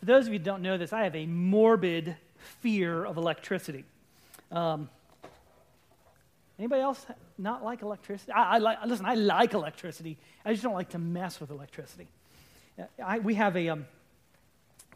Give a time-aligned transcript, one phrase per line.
[0.00, 2.16] For those of you who don't know this, I have a morbid
[2.60, 3.84] fear of electricity.
[4.50, 4.88] Um,
[6.58, 7.04] anybody else
[7.36, 8.32] not like electricity?
[8.32, 10.16] I, I, like, listen, I like electricity.
[10.44, 12.08] I just don't like to mess with electricity.
[13.04, 13.86] I, we have a um,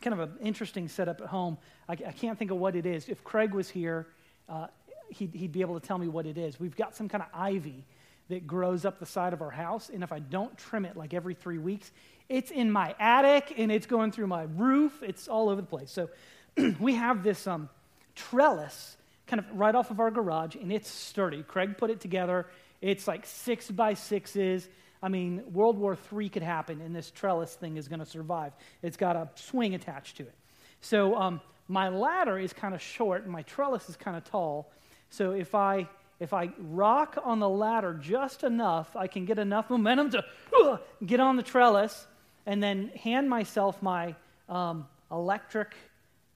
[0.01, 1.59] kind of an interesting setup at home.
[1.87, 3.07] I, I, can't think of what it is.
[3.09, 4.07] If Craig was here,
[4.49, 4.69] uh,
[5.11, 6.59] he'd, he'd be able to tell me what it is.
[6.59, 7.85] We've got some kind of ivy
[8.31, 11.13] that grows up the side of our house, and if I don't trim it like
[11.13, 11.91] every three weeks,
[12.29, 15.03] it's in my attic and it's going through my roof.
[15.03, 15.91] It's all over the place.
[15.91, 16.11] So
[16.81, 17.69] we have this um,
[18.15, 21.43] trellis kind of right off of our garage, and it's sturdy.
[21.43, 22.47] Craig put it together.
[22.81, 24.69] It's like six by sixes.
[25.03, 28.53] I mean, World War III could happen, and this trellis thing is going to survive.
[28.83, 30.35] It's got a swing attached to it.
[30.81, 34.71] So um, my ladder is kind of short, and my trellis is kind of tall.
[35.11, 35.89] So if I
[36.21, 40.25] if I rock on the ladder just enough, I can get enough momentum to
[40.63, 42.07] uh, get on the trellis
[42.47, 44.15] and then hand myself my
[44.49, 45.75] um, electric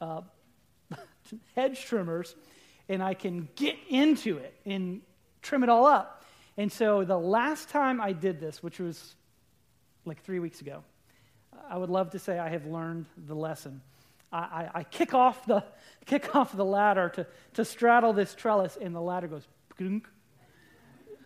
[0.00, 0.22] uh,
[1.54, 2.34] hedge trimmers,
[2.88, 5.02] and I can get into it and
[5.42, 6.24] trim it all up.
[6.56, 9.14] And so the last time I did this, which was
[10.04, 10.82] like three weeks ago,
[11.70, 13.80] I would love to say I have learned the lesson.
[14.32, 15.64] I, I, I kick, off the,
[16.06, 19.46] kick off the ladder to, to straddle this trellis, and the ladder goes,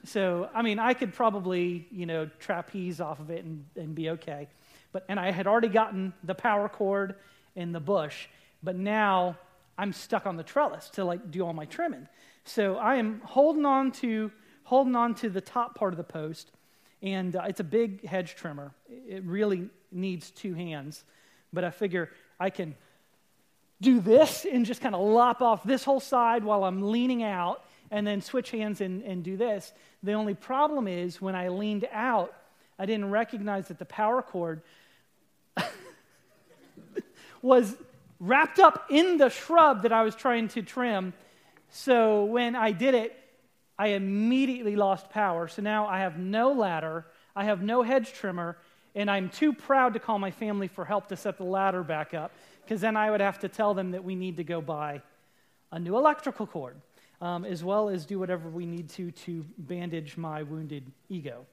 [0.05, 4.11] so, I mean, I could probably, you know, trapeze off of it and, and be
[4.11, 4.48] okay.
[4.92, 7.14] But, and I had already gotten the power cord
[7.55, 8.27] in the bush,
[8.62, 9.36] but now
[9.78, 12.09] I'm stuck on the trellis to like do all my trimming.
[12.44, 14.33] So I am holding on to,
[14.64, 16.50] holding on to the top part of the post,
[17.00, 18.72] and uh, it's a big hedge trimmer.
[18.89, 21.05] It really needs two hands,
[21.53, 22.75] but I figure I can
[23.81, 27.64] do this and just kind of lop off this whole side while I'm leaning out
[27.92, 29.72] and then switch hands and, and do this.
[30.02, 32.34] The only problem is when I leaned out,
[32.78, 34.62] I didn't recognize that the power cord
[37.42, 37.76] was
[38.18, 41.12] wrapped up in the shrub that I was trying to trim.
[41.68, 43.16] So when I did it,
[43.78, 45.47] I immediately lost power.
[45.47, 47.04] So now I have no ladder,
[47.36, 48.56] I have no hedge trimmer,
[48.94, 52.14] and I'm too proud to call my family for help to set the ladder back
[52.14, 52.32] up
[52.64, 55.02] because then I would have to tell them that we need to go buy
[55.70, 56.76] a new electrical cord,
[57.22, 61.47] um, as well as do whatever we need to to bandage my wounded ego.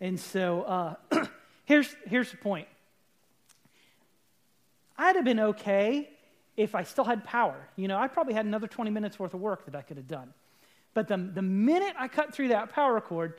[0.00, 0.94] And so uh,
[1.64, 2.68] here's, here's the point
[4.96, 6.08] I'd have been okay
[6.56, 7.68] if I still had power.
[7.76, 10.08] You know, I probably had another 20 minutes worth of work that I could have
[10.08, 10.32] done.
[10.94, 13.34] But the, the minute I cut through that power cord,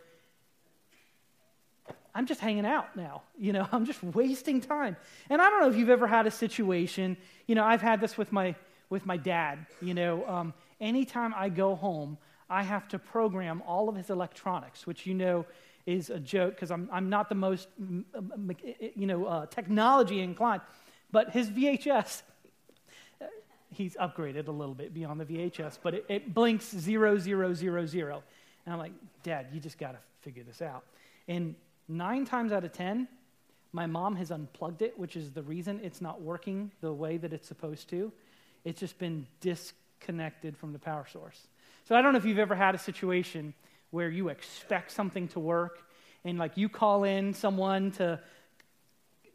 [2.13, 3.23] I'm just hanging out now.
[3.37, 4.97] You know, I'm just wasting time.
[5.29, 7.15] And I don't know if you've ever had a situation,
[7.47, 8.55] you know, I've had this with my,
[8.89, 9.65] with my dad.
[9.81, 12.17] You know, um, anytime I go home,
[12.49, 15.45] I have to program all of his electronics, which you know
[15.85, 20.61] is a joke because I'm, I'm not the most, you know, uh, technology inclined.
[21.11, 22.21] But his VHS,
[23.71, 27.85] he's upgraded a little bit beyond the VHS, but it, it blinks zero zero zero
[27.85, 28.23] zero,
[28.65, 30.83] And I'm like, Dad, you just got to figure this out.
[31.27, 31.55] And
[31.87, 33.07] nine times out of 10,
[33.71, 37.33] my mom has unplugged it, which is the reason it's not working the way that
[37.33, 38.11] it's supposed to.
[38.63, 39.88] It's just been disconnected
[40.57, 41.47] from the power source.
[41.87, 43.53] So I don't know if you've ever had a situation
[43.91, 45.79] where you expect something to work
[46.23, 48.19] and like you call in someone to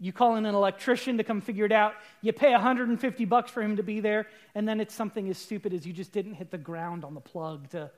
[0.00, 1.94] you call in an electrician to come figure it out.
[2.20, 5.72] You pay 150 bucks for him to be there, and then it's something as stupid
[5.72, 7.90] as you just didn't hit the ground on the plug to,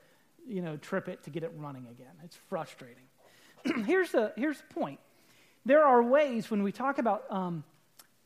[0.46, 2.12] you know, trip it to get it running again.
[2.22, 3.04] It's frustrating.
[3.86, 5.00] here's, the, here's the point.
[5.64, 7.64] There are ways when we talk about um,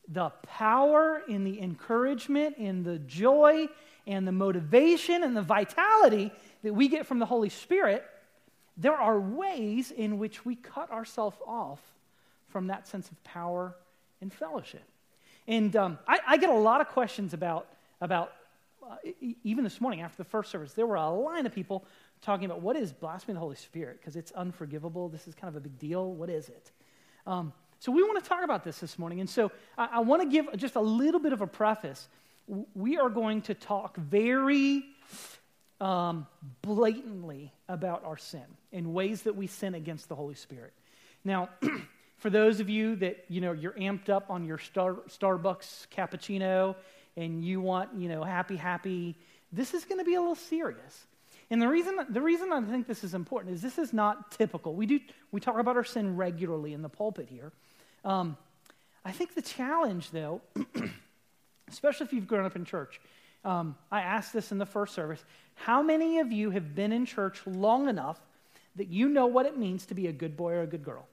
[0.09, 3.69] the power and the encouragement and the joy
[4.11, 6.33] and the motivation and the vitality
[6.65, 8.05] that we get from the Holy Spirit,
[8.77, 11.81] there are ways in which we cut ourselves off
[12.49, 13.77] from that sense of power
[14.21, 14.83] and fellowship.
[15.47, 17.69] And um, I, I, get a lot of questions about,
[18.01, 18.33] about
[18.85, 18.97] uh,
[19.45, 21.85] even this morning after the first service, there were a line of people
[22.21, 25.09] talking about what is blasphemy of the Holy Spirit because it's unforgivable.
[25.09, 26.13] This is kind of a big deal.
[26.13, 26.73] What is it?
[27.29, 29.21] Um, so we want to talk about this this morning.
[29.21, 32.09] And so I, I want to give just a little bit of a preface.
[32.75, 34.85] We are going to talk very
[35.81, 36.27] um,
[36.63, 40.73] blatantly about our sin in ways that we sin against the Holy Spirit.
[41.25, 41.49] Now,
[42.21, 46.77] For those of you that, you know, you're amped up on your Star, Starbucks cappuccino
[47.17, 49.17] and you want, you know, happy, happy,
[49.53, 51.07] this is going to be a little serious.
[51.51, 54.75] And the reason, the reason I think this is important is this is not typical.
[54.75, 55.01] We, do,
[55.33, 57.53] we talk about our sin regularly in the pulpit here.
[58.05, 58.37] Um,
[59.03, 60.43] I think the challenge, though,
[61.71, 63.01] especially if you've grown up in church,
[63.45, 65.25] um, I asked this in the first service
[65.55, 68.21] how many of you have been in church long enough
[68.77, 71.07] that you know what it means to be a good boy or a good girl?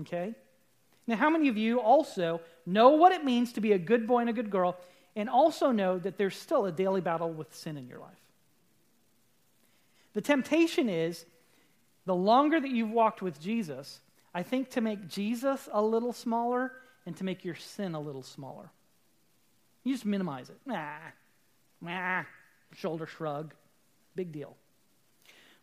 [0.00, 0.34] Okay?
[1.06, 4.20] Now, how many of you also know what it means to be a good boy
[4.20, 4.76] and a good girl
[5.16, 8.20] and also know that there's still a daily battle with sin in your life?
[10.14, 11.26] The temptation is
[12.06, 14.00] the longer that you've walked with Jesus,
[14.34, 16.72] I think to make Jesus a little smaller
[17.06, 18.70] and to make your sin a little smaller.
[19.84, 20.58] You just minimize it.
[20.66, 20.96] Nah,
[21.80, 22.24] nah,
[22.74, 23.54] shoulder shrug,
[24.16, 24.56] big deal.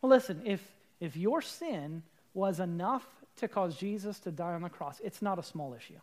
[0.01, 0.63] Well, listen, if,
[0.99, 2.03] if your sin
[2.33, 3.05] was enough
[3.37, 5.99] to cause Jesus to die on the cross, it's not a small issue.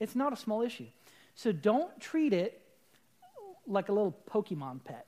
[0.00, 0.86] It's not a small issue.
[1.34, 2.60] So don't treat it
[3.66, 5.06] like a little Pokemon pet.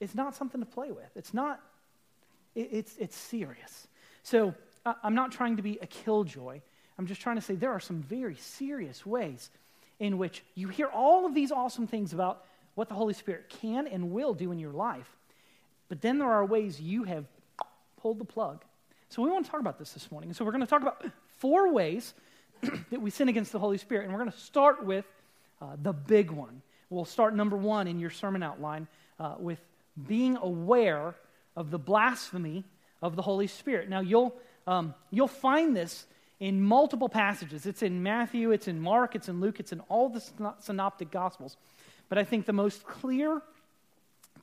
[0.00, 1.10] It's not something to play with.
[1.14, 1.60] It's not,
[2.54, 3.86] it, it's, it's serious.
[4.22, 6.60] So uh, I'm not trying to be a killjoy.
[6.98, 9.50] I'm just trying to say there are some very serious ways
[9.98, 12.44] in which you hear all of these awesome things about
[12.74, 15.10] what the Holy Spirit can and will do in your life.
[15.88, 17.24] But then there are ways you have
[17.96, 18.64] pulled the plug.
[19.08, 20.30] So we want to talk about this this morning.
[20.30, 21.04] And so we're going to talk about
[21.38, 22.14] four ways
[22.90, 24.04] that we sin against the Holy Spirit.
[24.04, 25.04] And we're going to start with
[25.62, 26.62] uh, the big one.
[26.90, 28.88] We'll start number one in your sermon outline
[29.18, 29.60] uh, with
[30.06, 31.14] being aware
[31.56, 32.64] of the blasphemy
[33.00, 33.88] of the Holy Spirit.
[33.88, 34.34] Now, you'll,
[34.66, 36.06] um, you'll find this
[36.38, 37.66] in multiple passages.
[37.66, 40.22] It's in Matthew, it's in Mark, it's in Luke, it's in all the
[40.58, 41.56] synoptic gospels.
[42.08, 43.42] But I think the most clear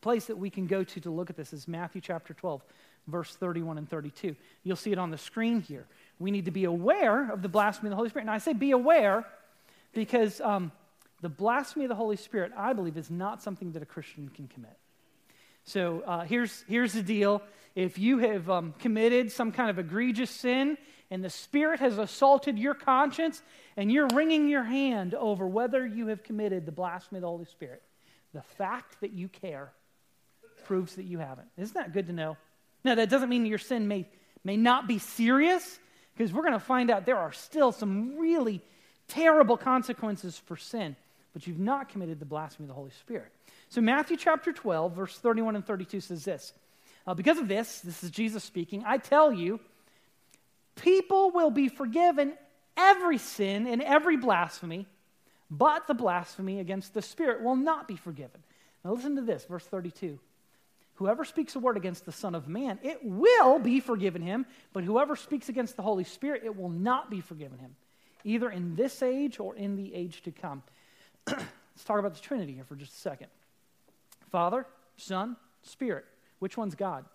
[0.01, 2.61] place that we can go to to look at this is Matthew chapter 12,
[3.07, 4.35] verse 31 and 32.
[4.63, 5.85] You'll see it on the screen here.
[6.19, 8.23] We need to be aware of the blasphemy of the Holy Spirit.
[8.23, 9.25] And I say be aware
[9.93, 10.71] because um,
[11.21, 14.47] the blasphemy of the Holy Spirit, I believe, is not something that a Christian can
[14.47, 14.77] commit.
[15.65, 17.41] So uh, here's, here's the deal.
[17.75, 20.77] If you have um, committed some kind of egregious sin
[21.09, 23.41] and the Spirit has assaulted your conscience
[23.77, 27.45] and you're wringing your hand over whether you have committed the blasphemy of the Holy
[27.45, 27.81] Spirit,
[28.33, 29.71] the fact that you care
[30.65, 31.47] proves that you haven't.
[31.57, 32.37] Isn't that good to know?
[32.83, 34.05] Now, that doesn't mean your sin may,
[34.43, 35.79] may not be serious,
[36.15, 38.61] because we're going to find out there are still some really
[39.07, 40.95] terrible consequences for sin,
[41.33, 43.31] but you've not committed the blasphemy of the Holy Spirit.
[43.73, 46.53] So, Matthew chapter 12, verse 31 and 32 says this
[47.07, 49.59] uh, Because of this, this is Jesus speaking, I tell you,
[50.75, 52.33] people will be forgiven
[52.77, 54.85] every sin and every blasphemy,
[55.49, 58.43] but the blasphemy against the Spirit will not be forgiven.
[58.85, 60.19] Now, listen to this, verse 32.
[60.97, 64.83] Whoever speaks a word against the Son of Man, it will be forgiven him, but
[64.83, 67.75] whoever speaks against the Holy Spirit, it will not be forgiven him,
[68.23, 70.61] either in this age or in the age to come.
[71.27, 73.29] Let's talk about the Trinity here for just a second.
[74.33, 74.65] Father,
[74.97, 76.05] Son, Spirit.
[76.39, 77.05] Which one's God?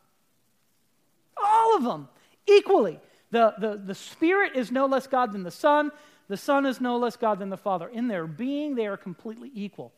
[1.37, 2.09] All of them,
[2.47, 3.00] equally.
[3.32, 5.91] The, the, the Spirit is no less God than the Son.
[6.29, 7.88] The Son is no less God than the Father.
[7.88, 9.93] In their being, they are completely equal.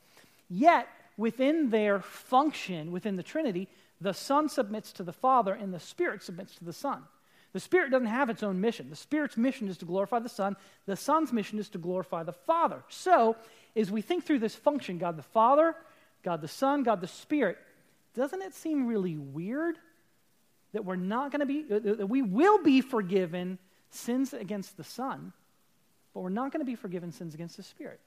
[0.49, 0.89] Yet,
[1.19, 3.69] within their function, within the Trinity,
[4.01, 7.03] the Son submits to the Father and the Spirit submits to the Son.
[7.53, 8.89] The Spirit doesn't have its own mission.
[8.89, 10.57] The Spirit's mission is to glorify the Son,
[10.87, 12.83] the Son's mission is to glorify the Father.
[12.89, 13.37] So,
[13.77, 15.77] as we think through this function, God the Father,
[16.23, 17.59] God the Son, God the Spirit,
[18.15, 19.77] doesn't it seem really weird
[20.73, 23.59] that we're not going to be, that we will be forgiven
[23.91, 25.33] sins against the Son,
[26.15, 28.01] but we're not going to be forgiven sins against the Spirit?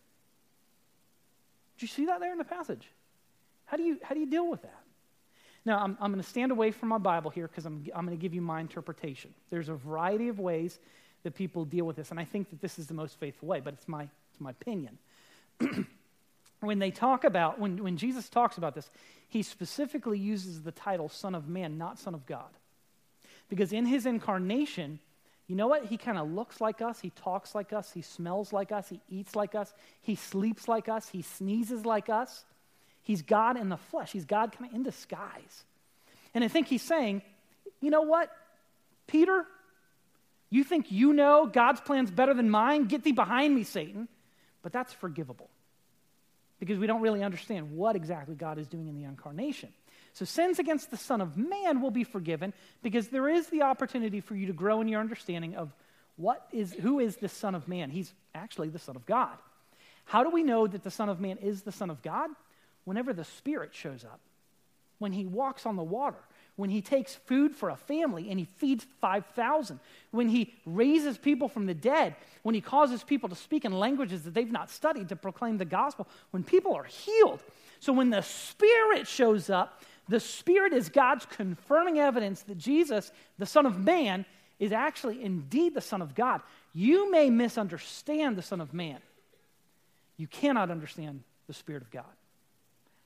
[1.77, 2.87] Do you see that there in the passage?
[3.65, 4.79] How do you, how do you deal with that?
[5.65, 8.17] Now, I'm, I'm going to stand away from my Bible here because I'm, I'm going
[8.17, 9.33] to give you my interpretation.
[9.49, 10.77] There's a variety of ways
[11.23, 13.61] that people deal with this, and I think that this is the most faithful way,
[13.61, 14.97] but it's my, it's my opinion.
[16.63, 18.89] when they talk about, when, when Jesus talks about this,
[19.29, 22.49] he specifically uses the title Son of Man, not Son of God.
[23.49, 24.99] Because in his incarnation,
[25.47, 25.85] you know what?
[25.85, 29.01] He kind of looks like us, he talks like us, he smells like us, he
[29.09, 32.45] eats like us, he sleeps like us, he sneezes like us.
[33.03, 35.65] He's God in the flesh, He's God kind of in disguise.
[36.33, 37.21] And I think He's saying,
[37.81, 38.31] you know what,
[39.07, 39.45] Peter?
[40.49, 42.85] You think you know God's plan's better than mine?
[42.85, 44.07] Get thee behind me, Satan.
[44.61, 45.49] But that's forgivable
[46.65, 49.69] because we don't really understand what exactly God is doing in the incarnation.
[50.13, 52.53] So, sins against the Son of Man will be forgiven
[52.83, 55.73] because there is the opportunity for you to grow in your understanding of
[56.17, 57.89] what is, who is the Son of Man.
[57.89, 59.35] He's actually the Son of God.
[60.05, 62.29] How do we know that the Son of Man is the Son of God?
[62.85, 64.19] whenever the Spirit shows up,
[64.99, 66.17] when He walks on the water,
[66.55, 69.79] when He takes food for a family and He feeds 5,000,
[70.11, 74.23] when He raises people from the dead, when He causes people to speak in languages
[74.23, 77.41] that they've not studied to proclaim the gospel, when people are healed.
[77.79, 83.45] So when the Spirit shows up, the Spirit is God's confirming evidence that Jesus, the
[83.45, 84.25] Son of Man,
[84.59, 86.41] is actually indeed the Son of God.
[86.73, 88.99] You may misunderstand the Son of Man.
[90.17, 92.05] You cannot understand the Spirit of God.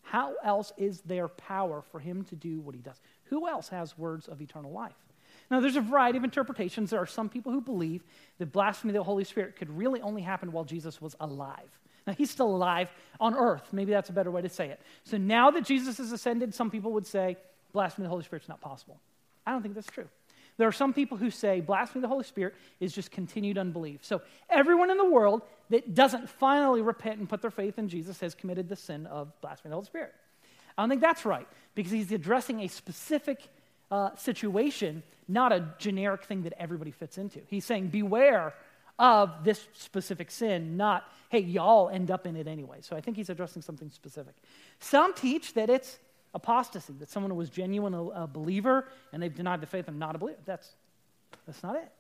[0.04, 2.96] How else is there power for him to do what he does?
[3.30, 4.96] Who else has words of eternal life?
[5.50, 6.90] Now, there's a variety of interpretations.
[6.90, 8.04] There are some people who believe
[8.38, 11.80] that blasphemy of the Holy Spirit could really only happen while Jesus was alive.
[12.06, 13.72] Now, he's still alive on earth.
[13.72, 14.82] Maybe that's a better way to say it.
[15.04, 17.38] So now that Jesus has ascended, some people would say
[17.72, 19.00] blasphemy of the Holy Spirit is not possible.
[19.46, 20.08] I don't think that's true.
[20.58, 24.04] There are some people who say blasphemy of the Holy Spirit is just continued unbelief.
[24.04, 28.20] So everyone in the world that doesn't finally repent and put their faith in Jesus
[28.22, 30.14] has committed the sin of blasphemy of the Holy Spirit.
[30.78, 33.50] I don't think that's right because he's addressing a specific
[33.90, 37.40] uh, situation, not a generic thing that everybody fits into.
[37.48, 38.54] He's saying, beware
[39.00, 42.78] of this specific sin, not, hey, y'all end up in it anyway.
[42.82, 44.36] So I think he's addressing something specific.
[44.80, 46.00] Some teach that it's
[46.34, 50.00] apostasy, that someone who was genuine a, a believer and they've denied the faith and
[50.00, 50.40] not a believer.
[50.46, 50.70] That's,
[51.46, 51.92] that's not it.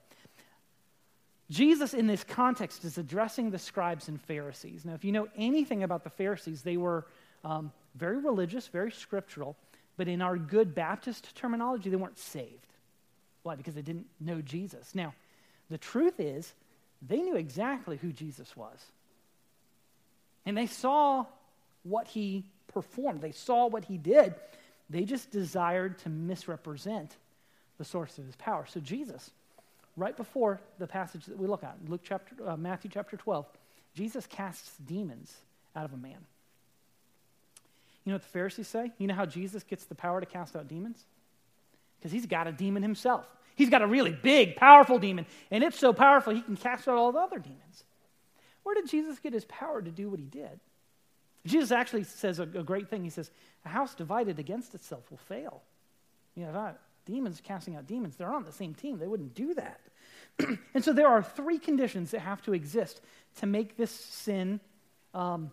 [1.50, 4.84] Jesus, in this context, is addressing the scribes and Pharisees.
[4.84, 7.06] Now, if you know anything about the Pharisees, they were
[7.46, 9.58] um, very religious, very scriptural,
[9.98, 12.68] but in our good Baptist terminology, they weren't saved.
[13.44, 13.56] Why?
[13.56, 14.94] Because they didn't know Jesus.
[14.94, 15.14] Now,
[15.70, 16.54] the truth is,
[17.02, 18.78] they knew exactly who Jesus was.
[20.46, 21.26] And they saw
[21.84, 24.36] what he performed, they saw what he did.
[24.90, 27.18] They just desired to misrepresent
[27.78, 28.66] the source of his power.
[28.66, 29.32] So, Jesus,
[29.98, 33.46] right before the passage that we look at, Luke chapter, uh, Matthew chapter 12,
[33.96, 35.36] Jesus casts demons
[35.76, 36.20] out of a man.
[38.08, 38.94] You know what the Pharisees say?
[39.00, 41.04] You know how Jesus gets the power to cast out demons?
[42.00, 43.28] Because he's got a demon himself.
[43.58, 46.96] He's got a really big, powerful demon, and it's so powerful he can cast out
[46.98, 47.84] all the other demons.
[48.64, 50.62] Where did Jesus get his power to do what he did?
[51.46, 53.04] Jesus actually says a, a great thing.
[53.04, 53.30] He says,
[53.66, 55.62] A house divided against itself will fail.
[56.34, 59.00] You know, demons casting out demons, they're on the same team.
[59.00, 59.82] They wouldn't do that.
[60.74, 63.02] and so there are three conditions that have to exist
[63.40, 64.62] to make this sin
[65.14, 65.52] um,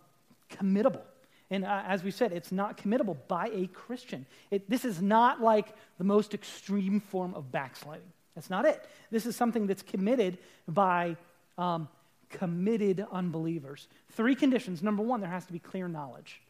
[0.52, 1.02] committable.
[1.50, 4.26] And uh, as we said, it's not committable by a Christian.
[4.50, 8.10] It, this is not like the most extreme form of backsliding.
[8.34, 8.84] That's not it.
[9.10, 11.16] This is something that's committed by
[11.58, 11.88] um,
[12.30, 13.86] committed unbelievers.
[14.12, 14.82] Three conditions.
[14.82, 16.40] Number one, there has to be clear knowledge.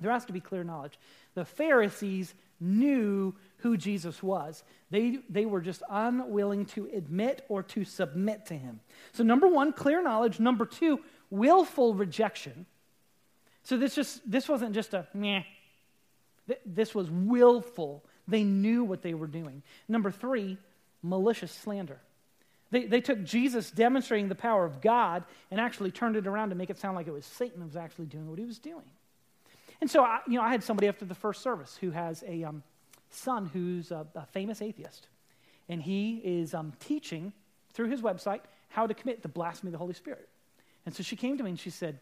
[0.00, 0.98] There has to be clear knowledge.
[1.34, 4.62] The Pharisees knew who Jesus was.
[4.90, 8.80] They, they were just unwilling to admit or to submit to him.
[9.12, 10.40] So, number one, clear knowledge.
[10.40, 11.00] Number two,
[11.30, 12.66] willful rejection.
[13.64, 15.42] So this just this wasn't just a meh.
[16.64, 18.04] This was willful.
[18.26, 19.62] They knew what they were doing.
[19.88, 20.58] Number three,
[21.02, 22.00] malicious slander.
[22.70, 26.54] They, they took Jesus demonstrating the power of God and actually turned it around to
[26.54, 28.84] make it sound like it was Satan who was actually doing what he was doing.
[29.80, 32.44] And so, I, you know, I had somebody after the first service who has a
[32.44, 32.62] um,
[33.10, 35.08] son who's a, a, famous atheist.
[35.68, 37.32] And he is um, teaching
[37.72, 40.28] through his website how to commit the blasphemy of the Holy Spirit.
[40.84, 42.00] And so she came to me and she said,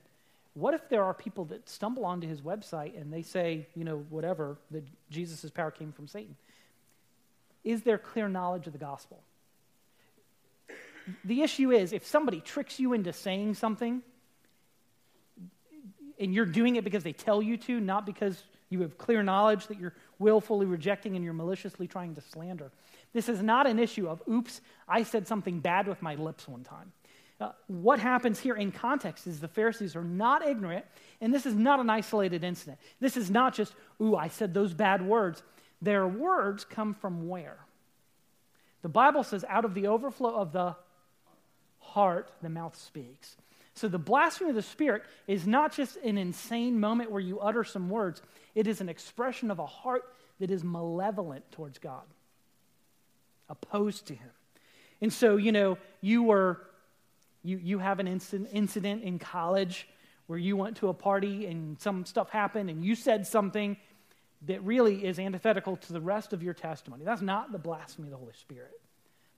[0.57, 4.07] what if there are people that stumble onto his website and they say, you know,
[4.09, 6.35] whatever, that Jesus' power came from Satan?
[7.63, 9.23] Is there clear knowledge of the gospel?
[11.27, 14.01] The issue is if somebody tricks you into saying something
[16.19, 19.67] and you're doing it because they tell you to, not because you have clear knowledge
[19.67, 22.73] that you're willfully rejecting and you're maliciously trying to slander.
[23.13, 26.65] This is not an issue of, oops, I said something bad with my lips one
[26.65, 26.93] time.
[27.39, 30.87] Uh, what happens here in context is the Pharisees are not ignorant,
[31.21, 32.79] and this is not an isolated incident.
[32.99, 35.43] This is not just, ooh, I said those bad words.
[35.83, 37.59] Their words come from where?
[38.81, 40.77] The Bible says, out of the overflow of the
[41.79, 43.37] heart, the mouth speaks.
[43.75, 47.65] So the blasphemy of the Spirit is not just an insane moment where you utter
[47.65, 48.23] some words,
[48.55, 50.05] it is an expression of a heart
[50.41, 52.05] that is malevolent towards God,
[53.51, 54.31] opposed to Him.
[55.03, 56.63] And so, you know, you were
[57.47, 59.89] you, you have an incident, incident in college
[60.27, 63.77] where you went to a party and some stuff happened and you said something
[64.43, 67.05] that really is antithetical to the rest of your testimony.
[67.05, 68.81] That's not the blasphemy of the Holy Spirit.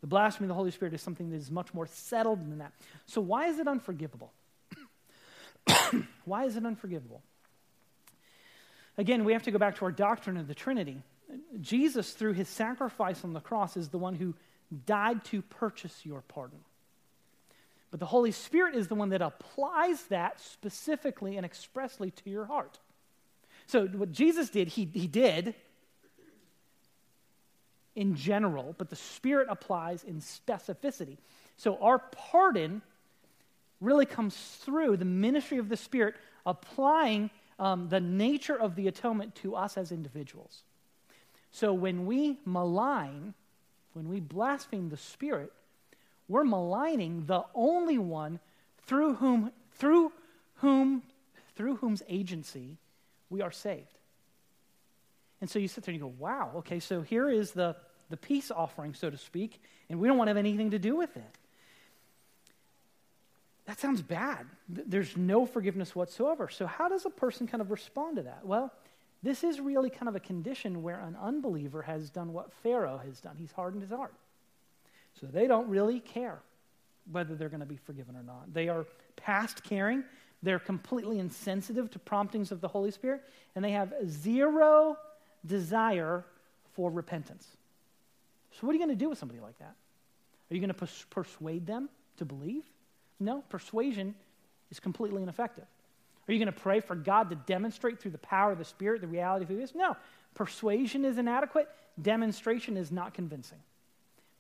[0.01, 2.73] The blasphemy of the Holy Spirit is something that is much more settled than that.
[3.07, 4.33] So, why is it unforgivable?
[6.25, 7.23] why is it unforgivable?
[8.97, 11.03] Again, we have to go back to our doctrine of the Trinity.
[11.61, 14.35] Jesus, through his sacrifice on the cross, is the one who
[14.87, 16.59] died to purchase your pardon.
[17.91, 22.45] But the Holy Spirit is the one that applies that specifically and expressly to your
[22.45, 22.79] heart.
[23.67, 25.55] So, what Jesus did, he, he did
[27.95, 31.17] in general, but the Spirit applies in specificity.
[31.57, 32.83] So, our pardon
[33.81, 36.15] really comes through the ministry of the Spirit
[36.45, 40.63] applying um, the nature of the atonement to us as individuals.
[41.51, 43.35] So, when we malign,
[43.95, 45.53] when we blaspheme the Spirit,
[46.29, 48.41] we're maligning the only one
[48.87, 50.13] through whom, through
[50.57, 51.03] whom,
[51.57, 52.77] through whom's agency
[53.31, 53.99] we are saved.
[55.41, 57.77] And so you sit there and you go, wow, okay, so here is the
[58.09, 60.97] the peace offering, so to speak, and we don't want to have anything to do
[60.97, 61.39] with it.
[63.67, 64.47] That sounds bad.
[64.69, 66.49] There's no forgiveness whatsoever.
[66.49, 68.47] So, how does a person kind of respond to that?
[68.47, 68.73] Well,
[69.23, 73.21] this is really kind of a condition where an unbeliever has done what Pharaoh has
[73.21, 73.37] done.
[73.39, 74.15] He's hardened his heart.
[75.21, 76.39] So, they don't really care
[77.11, 78.53] whether they're going to be forgiven or not.
[78.53, 80.05] They are past caring,
[80.43, 83.23] they're completely insensitive to promptings of the Holy Spirit,
[83.55, 84.97] and they have zero
[85.45, 86.25] desire
[86.75, 87.47] for repentance.
[88.53, 89.75] So, what are you going to do with somebody like that?
[90.51, 92.65] Are you going to pers- persuade them to believe?
[93.21, 94.15] No, persuasion
[94.71, 95.67] is completely ineffective.
[96.29, 99.01] Are you going to pray for God to demonstrate through the power of the Spirit
[99.01, 99.75] the reality of who He is?
[99.75, 99.97] No.
[100.35, 101.69] Persuasion is inadequate,
[102.01, 103.59] demonstration is not convincing.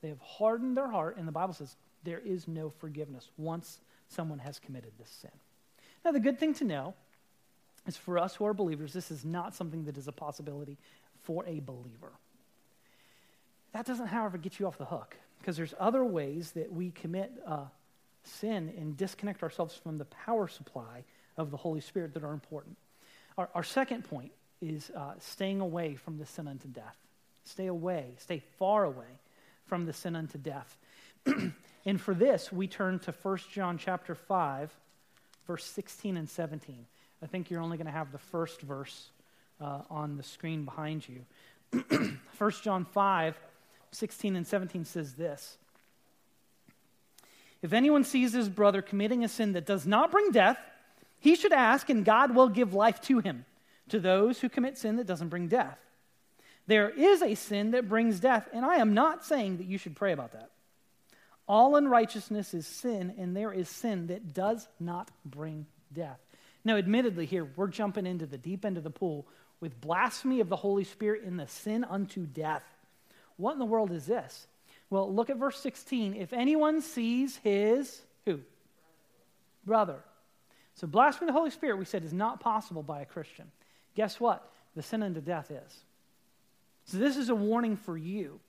[0.00, 4.38] They have hardened their heart, and the Bible says there is no forgiveness once someone
[4.38, 5.31] has committed this sin.
[6.05, 6.95] Now, the good thing to know
[7.87, 10.78] is for us who are believers, this is not something that is a possibility
[11.23, 12.12] for a believer.
[13.73, 17.33] That doesn't, however, get you off the hook because there's other ways that we commit
[17.47, 17.64] uh,
[18.25, 21.05] sin and disconnect ourselves from the power supply
[21.37, 22.76] of the Holy Spirit that are important.
[23.37, 26.97] Our, our second point is uh, staying away from the sin unto death.
[27.45, 29.07] Stay away, stay far away
[29.68, 30.76] from the sin unto death.
[31.84, 34.75] and for this, we turn to 1 John chapter 5,
[35.46, 36.87] verse 16 and 17.
[37.22, 39.10] I think you're only going to have the first verse
[39.60, 41.25] uh, on the screen behind you.
[42.38, 43.38] 1 John 5,
[43.90, 45.58] 16 and 17 says this
[47.62, 50.58] If anyone sees his brother committing a sin that does not bring death,
[51.20, 53.44] he should ask, and God will give life to him,
[53.88, 55.78] to those who commit sin that doesn't bring death.
[56.68, 59.96] There is a sin that brings death, and I am not saying that you should
[59.96, 60.50] pray about that.
[61.48, 66.20] All unrighteousness is sin, and there is sin that does not bring death.
[66.64, 69.26] Now, admittedly, here we're jumping into the deep end of the pool
[69.60, 72.62] with blasphemy of the Holy Spirit in the sin unto death.
[73.38, 74.46] What in the world is this?
[74.90, 76.16] Well, look at verse 16.
[76.16, 78.40] If anyone sees his who?
[79.64, 80.00] Brother.
[80.75, 83.50] So blasphemy of the Holy Spirit, we said, is not possible by a Christian.
[83.95, 84.52] Guess what?
[84.76, 85.82] The sin unto death is.
[86.88, 88.40] So this is a warning for you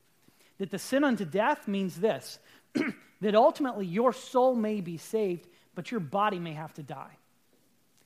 [0.60, 2.40] that the sin unto death means this
[3.22, 7.18] that ultimately your soul may be saved, but your body may have to die.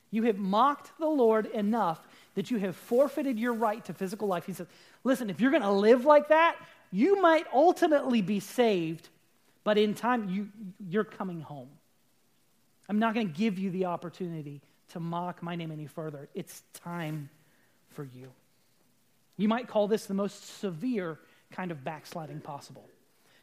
[0.09, 4.45] You have mocked the Lord enough that you have forfeited your right to physical life.
[4.45, 4.67] He says,
[5.03, 6.55] Listen, if you're going to live like that,
[6.91, 9.09] you might ultimately be saved,
[9.63, 10.49] but in time, you,
[10.89, 11.69] you're coming home.
[12.89, 16.27] I'm not going to give you the opportunity to mock my name any further.
[16.33, 17.29] It's time
[17.89, 18.31] for you.
[19.37, 21.19] You might call this the most severe
[21.51, 22.87] kind of backsliding possible.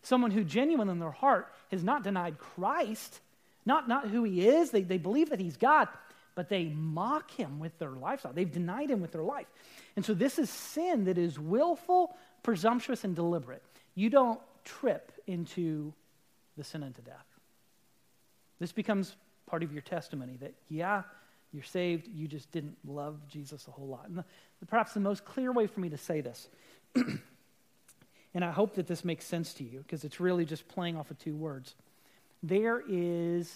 [0.03, 3.21] Someone who genuinely in their heart has not denied Christ,
[3.67, 5.89] not, not who he is, they, they believe that he's God,
[6.35, 8.33] but they mock him with their lifestyle.
[8.33, 9.47] They've denied him with their life.
[9.97, 13.63] And so this is sin that is willful, presumptuous, and deliberate.
[13.95, 15.93] You don't trip into
[16.57, 17.27] the sin unto death.
[18.59, 21.03] This becomes part of your testimony that, yeah,
[21.53, 24.09] you're saved, you just didn't love Jesus a whole lot.
[24.09, 24.25] And the,
[24.69, 26.49] perhaps the most clear way for me to say this,
[26.95, 31.11] and I hope that this makes sense to you because it's really just playing off
[31.11, 31.75] of two words.
[32.43, 33.55] There is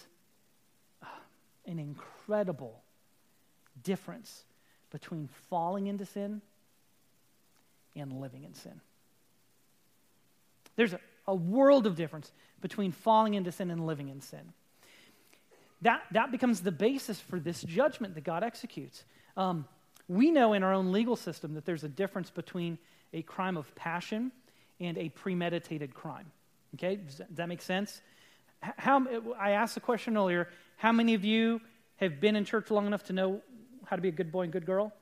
[1.66, 2.82] an incredible
[3.82, 4.44] difference
[4.90, 6.42] between falling into sin
[7.96, 8.80] and living in sin.
[10.76, 14.52] There's a, a world of difference between falling into sin and living in sin.
[15.82, 19.04] That, that becomes the basis for this judgment that God executes.
[19.36, 19.66] Um,
[20.08, 22.78] we know in our own legal system that there's a difference between
[23.12, 24.32] a crime of passion
[24.80, 26.30] and a premeditated crime.
[26.74, 28.02] Okay, does that, make sense?
[28.60, 29.06] How,
[29.38, 31.60] I asked the question earlier how many of you
[31.96, 33.40] have been in church long enough to know
[33.86, 34.92] how to be a good boy and good girl?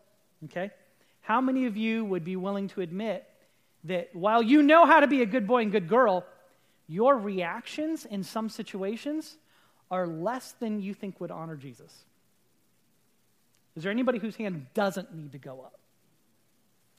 [0.44, 0.70] Okay?
[1.22, 3.26] How many of you would be willing to admit
[3.84, 6.24] that while you know how to be a good boy and good girl,
[6.86, 9.36] your reactions in some situations
[9.90, 12.04] are less than you think would honor Jesus?
[13.76, 15.78] Is there anybody whose hand doesn't need to go up?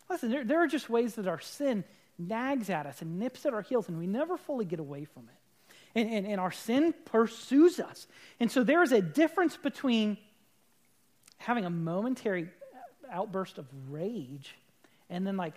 [0.09, 1.83] Listen, there, there are just ways that our sin
[2.17, 5.23] nags at us and nips at our heels, and we never fully get away from
[5.23, 5.99] it.
[5.99, 8.07] And, and, and our sin pursues us.
[8.39, 10.17] And so there is a difference between
[11.37, 12.49] having a momentary
[13.11, 14.55] outburst of rage
[15.09, 15.53] and then like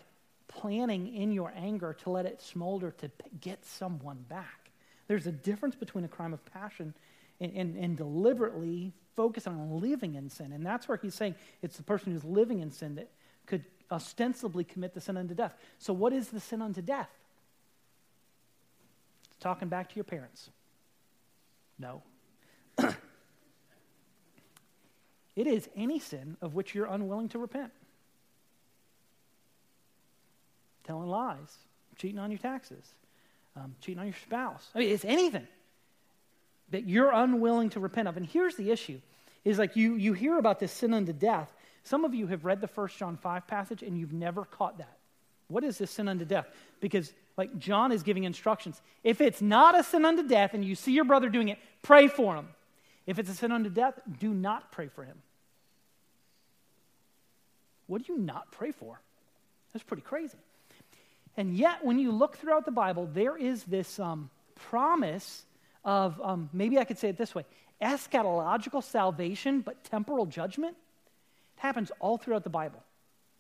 [0.49, 4.71] planning in your anger to let it smolder to get someone back.
[5.09, 6.95] There's a difference between a crime of passion
[7.41, 10.53] and, and, and deliberately focus on living in sin.
[10.53, 13.09] And that's where he's saying it's the person who's living in sin that
[13.47, 15.55] could ostensibly commit the sin unto death.
[15.79, 17.11] So, what is the sin unto death?
[19.31, 20.51] It's Talking back to your parents.
[21.79, 22.03] No.
[22.79, 22.97] it
[25.47, 27.73] is any sin of which you're unwilling to repent.
[30.85, 31.57] Telling lies,
[31.97, 32.95] cheating on your taxes,
[33.57, 34.69] um, cheating on your spouse.
[34.75, 35.47] I mean, it's anything
[36.71, 38.17] that you're unwilling to repent of.
[38.17, 39.01] And here's the issue
[39.45, 41.49] is like you, you hear about this sin unto death.
[41.85, 44.97] Some of you have read the First John 5 passage and you've never caught that.
[45.49, 46.49] What is this sin unto death?
[46.81, 48.81] Because, like, John is giving instructions.
[49.05, 52.09] If it's not a sin unto death and you see your brother doing it, pray
[52.09, 52.49] for him.
[53.07, 55.17] If it's a sin unto death, do not pray for him.
[57.87, 59.01] What do you not pray for?
[59.73, 60.39] That's pretty crazy.
[61.37, 65.45] And yet, when you look throughout the Bible, there is this um, promise
[65.87, 67.45] of um, maybe I could say it this way
[67.81, 70.77] eschatological salvation, but temporal judgment.
[71.57, 72.83] It happens all throughout the Bible.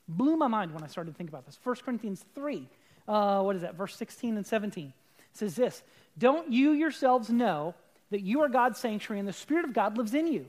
[0.08, 1.58] Blew my mind when I started to think about this.
[1.62, 2.68] 1 Corinthians 3,
[3.08, 4.92] uh, what is that, verse 16 and 17
[5.32, 5.82] says this
[6.16, 7.74] Don't you yourselves know
[8.10, 10.46] that you are God's sanctuary and the Spirit of God lives in you?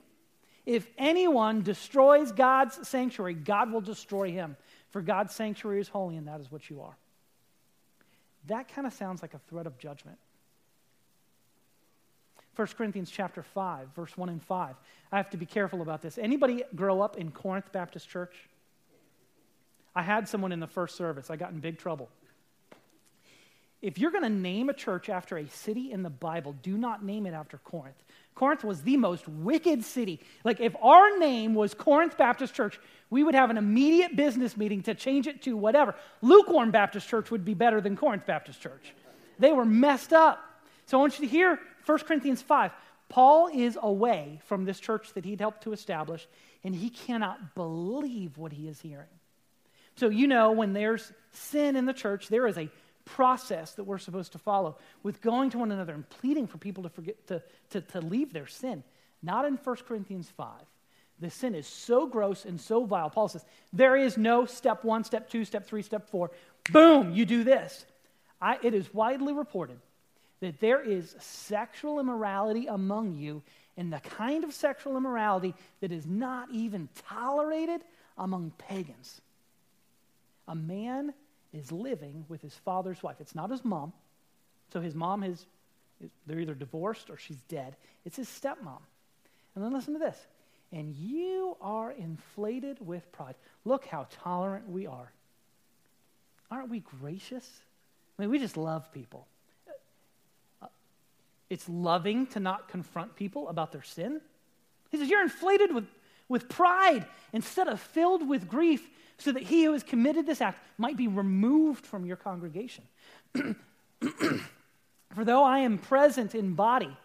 [0.66, 4.58] If anyone destroys God's sanctuary, God will destroy him.
[4.92, 6.96] For God's sanctuary is holy, and that is what you are.
[8.48, 10.18] That kind of sounds like a threat of judgment.
[12.58, 14.76] 1 Corinthians chapter 5, verse 1 and 5.
[15.12, 16.18] I have to be careful about this.
[16.18, 18.34] Anybody grow up in Corinth Baptist Church?
[19.96, 21.30] I had someone in the first service.
[21.30, 22.10] I got in big trouble.
[23.80, 27.06] If you're going to name a church after a city in the Bible, do not
[27.06, 28.02] name it after Corinth.
[28.34, 30.20] Corinth was the most wicked city.
[30.44, 32.80] Like, if our name was Corinth Baptist Church,
[33.12, 35.94] we would have an immediate business meeting to change it to whatever.
[36.24, 38.94] Lukewarm Baptist Church would be better than Corinth Baptist Church.
[39.38, 40.44] They were messed up.
[40.88, 42.72] So I want you to hear 1 Corinthians 5.
[43.10, 46.28] Paul is away from this church that he'd helped to establish,
[46.64, 49.08] and he cannot believe what he is hearing.
[49.96, 52.70] So, you know, when there's sin in the church, there is a
[53.06, 56.84] process that we're supposed to follow with going to one another and pleading for people
[56.84, 58.84] to forget to, to, to leave their sin.
[59.24, 60.50] Not in 1 Corinthians 5.
[61.20, 63.10] The sin is so gross and so vile.
[63.10, 66.32] Paul says, there is no step one, step two, step three, step four.
[66.72, 67.86] Boom, you do this.
[68.40, 69.80] I, it is widely reported
[70.40, 73.42] that there is sexual immorality among you,
[73.76, 77.82] and the kind of sexual immorality that is not even tolerated
[78.18, 79.22] among pagans.
[80.48, 81.14] A man
[81.54, 83.18] is living with his father's wife.
[83.20, 83.94] It's not his mom.
[84.74, 85.46] So his mom is,
[86.26, 87.76] they're either divorced or she's dead.
[88.06, 88.82] It's his stepmom.
[89.56, 90.18] And then listen to this.
[90.72, 93.36] And you are inflated with pride.
[93.66, 95.12] Look how tolerant we are.
[96.52, 97.50] Aren't we gracious?
[98.18, 99.26] I mean, we just love people.
[101.50, 104.22] It's loving to not confront people about their sin.
[104.90, 105.86] He says, You're inflated with,
[106.28, 110.60] with pride instead of filled with grief, so that he who has committed this act
[110.78, 112.84] might be removed from your congregation.
[115.16, 116.96] For though I am present in body,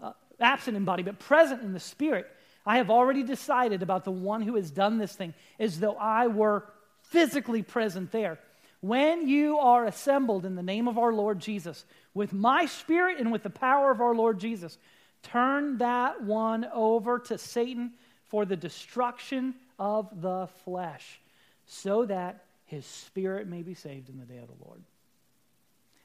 [0.00, 2.30] uh, absent in body, but present in the spirit,
[2.66, 6.28] I have already decided about the one who has done this thing as though I
[6.28, 6.64] were
[7.02, 8.38] physically present there.
[8.80, 13.30] When you are assembled in the name of our Lord Jesus, with my spirit and
[13.30, 14.78] with the power of our Lord Jesus,
[15.22, 17.92] turn that one over to Satan
[18.28, 21.20] for the destruction of the flesh,
[21.66, 24.80] so that his spirit may be saved in the day of the Lord.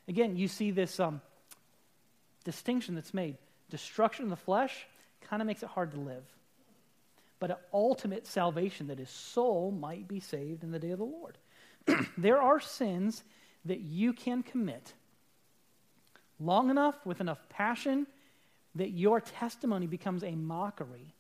[0.08, 1.22] Again, you see this um,
[2.44, 3.38] distinction that's made.
[3.70, 4.88] Destruction of the flesh
[5.22, 6.24] kind of makes it hard to live.
[7.40, 11.06] But an ultimate salvation that his soul might be saved in the day of the
[11.06, 11.38] Lord.
[12.18, 13.24] there are sins
[13.66, 14.94] that you can commit
[16.40, 18.08] long enough with enough passion
[18.76, 21.14] that your testimony becomes a mockery.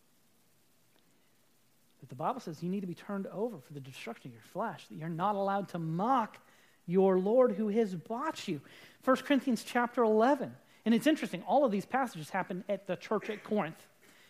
[2.00, 4.44] That the Bible says you need to be turned over for the destruction of your
[4.44, 6.38] flesh, that you're not allowed to mock
[6.86, 8.62] your Lord who has bought you.
[9.04, 10.54] 1 Corinthians chapter 11.
[10.86, 13.86] And it's interesting, all of these passages happen at the church at Corinth.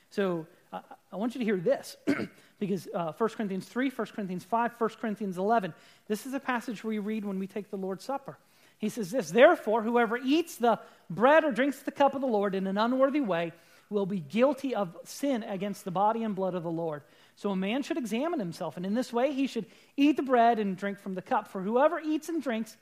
[0.10, 1.96] So uh, I want you to hear this
[2.60, 5.74] because uh, 1 Corinthians 3, 1 Corinthians 5, 1 Corinthians 11,
[6.08, 8.38] this is a passage we read when we take the Lord's Supper.
[8.80, 12.56] He says this Therefore, whoever eats the bread or drinks the cup of the Lord
[12.56, 13.52] in an unworthy way
[13.90, 17.04] will be guilty of sin against the body and blood of the Lord.
[17.36, 19.66] So a man should examine himself, and in this way he should
[19.98, 21.48] eat the bread and drink from the cup.
[21.48, 22.76] For whoever eats and drinks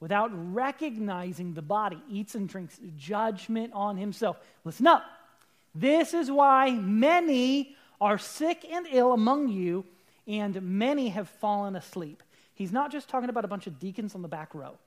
[0.00, 4.38] without recognizing the body eats and drinks judgment on himself.
[4.64, 5.04] Listen up.
[5.74, 9.84] This is why many are sick and ill among you,
[10.26, 12.22] and many have fallen asleep.
[12.54, 14.78] He's not just talking about a bunch of deacons on the back row.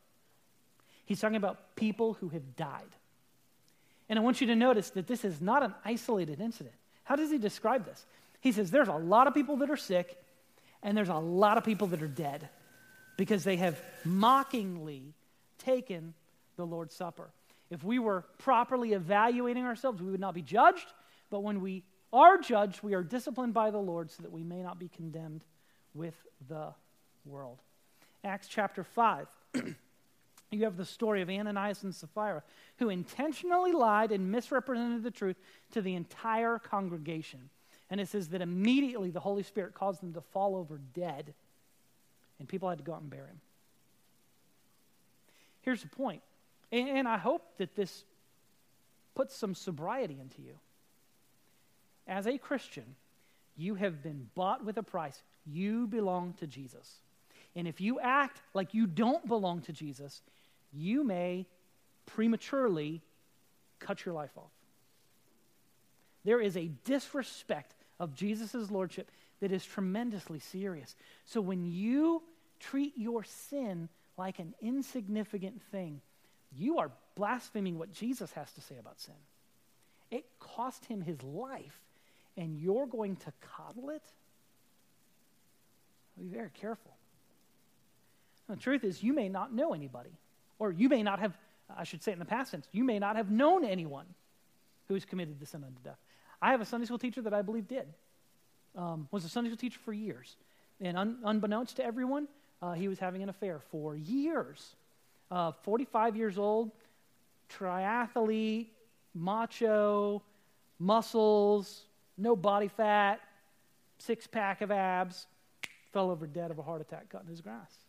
[1.05, 2.81] He's talking about people who have died.
[4.09, 6.75] And I want you to notice that this is not an isolated incident.
[7.03, 8.05] How does he describe this?
[8.41, 10.17] He says there's a lot of people that are sick,
[10.81, 12.49] and there's a lot of people that are dead
[13.17, 15.13] because they have mockingly
[15.57, 16.13] taken
[16.57, 17.31] the Lord's Supper.
[17.69, 20.85] If we were properly evaluating ourselves, we would not be judged,
[21.29, 24.61] but when we are judged, we are disciplined by the Lord so that we may
[24.61, 25.43] not be condemned
[25.93, 26.15] with
[26.47, 26.73] the
[27.25, 27.59] world.
[28.23, 29.27] Acts chapter 5.
[30.53, 32.43] you have the story of Ananias and Sapphira,
[32.77, 35.37] who intentionally lied and misrepresented the truth
[35.71, 37.49] to the entire congregation.
[37.89, 41.33] And it says that immediately the Holy Spirit caused them to fall over dead,
[42.39, 43.41] and people had to go out and bury him.
[45.61, 46.21] Here's the point,
[46.71, 48.03] and, I hope that this
[49.15, 50.55] puts some sobriety into you.
[52.07, 52.95] As a Christian,
[53.55, 55.21] you have been bought with a price.
[55.45, 56.95] You belong to Jesus.
[57.55, 60.21] And if you act like you don't belong to Jesus,
[60.73, 61.45] you may
[62.05, 63.01] prematurely
[63.79, 64.51] cut your life off.
[66.25, 70.95] There is a disrespect of Jesus' lordship that is tremendously serious.
[71.25, 72.23] So when you
[72.59, 76.01] treat your sin like an insignificant thing,
[76.57, 79.15] you are blaspheming what Jesus has to say about sin.
[80.11, 81.79] It cost him his life,
[82.37, 84.03] and you're going to coddle it?
[86.17, 86.91] Be very careful.
[88.47, 90.11] The truth is, you may not know anybody,
[90.59, 91.37] or you may not have,
[91.75, 94.05] I should say it in the past tense, you may not have known anyone
[94.87, 95.99] who's committed the sin unto death.
[96.41, 97.87] I have a Sunday school teacher that I believe did,
[98.75, 100.35] um, was a Sunday school teacher for years.
[100.81, 102.27] And un- unbeknownst to everyone,
[102.61, 104.75] uh, he was having an affair for years.
[105.31, 106.71] Uh, 45 years old,
[107.49, 108.67] triathlete,
[109.13, 110.21] macho,
[110.79, 111.83] muscles,
[112.17, 113.19] no body fat,
[113.97, 115.27] six pack of abs,
[115.91, 117.82] fell over dead of a heart attack cutting his grass.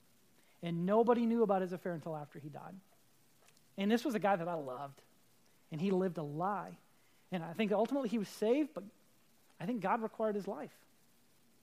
[0.65, 2.75] And nobody knew about his affair until after he died.
[3.77, 4.99] And this was a guy that I loved.
[5.71, 6.79] And he lived a lie.
[7.31, 8.83] And I think ultimately he was saved, but
[9.61, 10.73] I think God required his life.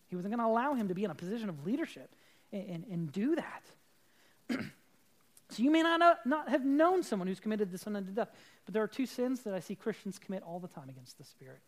[0.09, 2.11] He wasn't going to allow him to be in a position of leadership
[2.53, 3.63] and, and, and do that.
[5.49, 8.29] so you may not, not have known someone who's committed the sin unto death,
[8.65, 11.23] but there are two sins that I see Christians commit all the time against the
[11.23, 11.59] Spirit.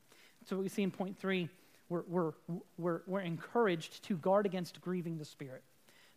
[0.45, 1.49] So what we see in point three,
[1.89, 2.31] we're, we're,
[2.77, 5.63] we're, we're encouraged to guard against grieving the Spirit.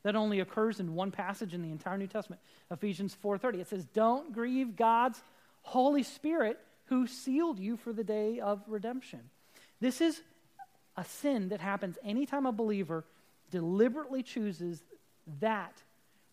[0.06, 2.40] That only occurs in one passage in the entire New Testament,
[2.70, 3.60] Ephesians 4:30.
[3.60, 5.20] It says, "Don't grieve God's
[5.62, 9.28] Holy Spirit who sealed you for the day of redemption."
[9.80, 10.22] This is
[10.96, 13.04] a sin that happens anytime a believer
[13.50, 14.84] deliberately chooses
[15.40, 15.82] that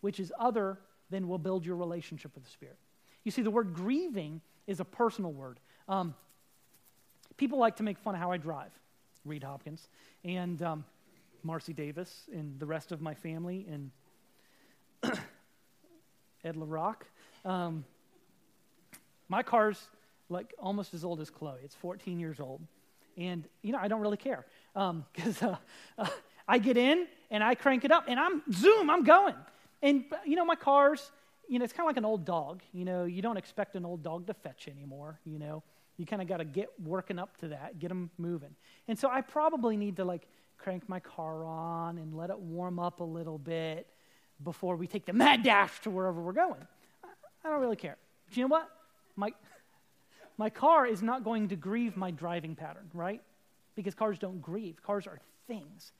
[0.02, 0.78] which is other
[1.10, 2.78] than will build your relationship with the Spirit.
[3.24, 5.58] You see, the word grieving is a personal word.
[5.88, 6.14] Um,
[7.36, 8.70] people like to make fun of how I drive,
[9.24, 9.88] Reed Hopkins.
[10.22, 10.84] And um,
[11.44, 13.90] Marcy Davis and the rest of my family and
[16.44, 17.02] Ed LaRock.
[17.44, 17.84] Um,
[19.28, 19.88] my car's
[20.28, 21.60] like almost as old as Chloe.
[21.62, 22.62] It's 14 years old.
[23.16, 25.56] And, you know, I don't really care because um,
[25.98, 26.08] uh, uh,
[26.48, 29.34] I get in and I crank it up and I'm, zoom, I'm going.
[29.82, 31.10] And, you know, my car's,
[31.46, 32.62] you know, it's kind of like an old dog.
[32.72, 35.62] You know, you don't expect an old dog to fetch anymore, you know.
[35.96, 38.56] You kind of got to get working up to that, get them moving.
[38.88, 40.26] And so I probably need to, like,
[40.64, 43.86] crank my car on and let it warm up a little bit
[44.42, 46.66] before we take the mad dash to wherever we're going.
[47.44, 47.98] I don't really care.
[48.32, 48.70] You know what?
[49.14, 49.32] My,
[50.38, 53.20] my car is not going to grieve my driving pattern, right?
[53.76, 54.82] Because cars don't grieve.
[54.82, 55.92] Cars are things.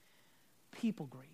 [0.71, 1.29] People grieve.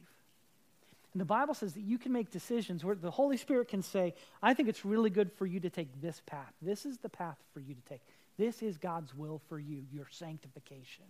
[1.13, 4.13] And the Bible says that you can make decisions where the Holy Spirit can say,
[4.43, 6.51] I think it's really good for you to take this path.
[6.61, 8.01] This is the path for you to take.
[8.37, 11.05] This is God's will for you, your sanctification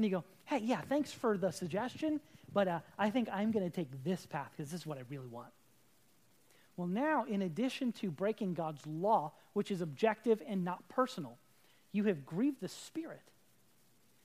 [0.00, 2.20] and you go, hey, yeah, thanks for the suggestion,
[2.52, 5.02] but uh, I think I'm going to take this path because this is what I
[5.10, 5.52] really want.
[6.76, 11.36] Well, now, in addition to breaking God's law, which is objective and not personal,
[11.92, 13.20] you have grieved the Spirit.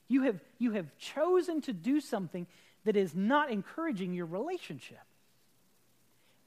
[0.08, 2.48] You have, you have chosen to do something
[2.86, 5.02] that is not encouraging your relationship.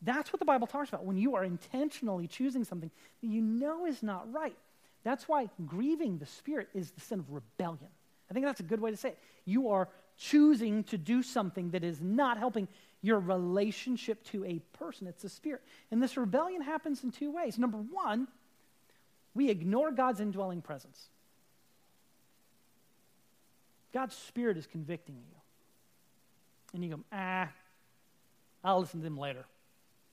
[0.01, 3.85] That's what the Bible talks about when you are intentionally choosing something that you know
[3.85, 4.57] is not right.
[5.05, 7.91] That's why grieving the Spirit is the sin of rebellion.
[8.31, 9.19] I think that's a good way to say it.
[9.45, 12.69] You are choosing to do something that is not helping
[13.01, 15.62] your relationship to a person, it's a spirit.
[15.91, 17.59] And this rebellion happens in two ways.
[17.59, 18.27] Number one,
[19.35, 21.09] we ignore God's indwelling presence.
[23.93, 25.37] God's spirit is convicting you.
[26.75, 27.49] And you go, ah,
[28.64, 29.45] I'll listen to him later.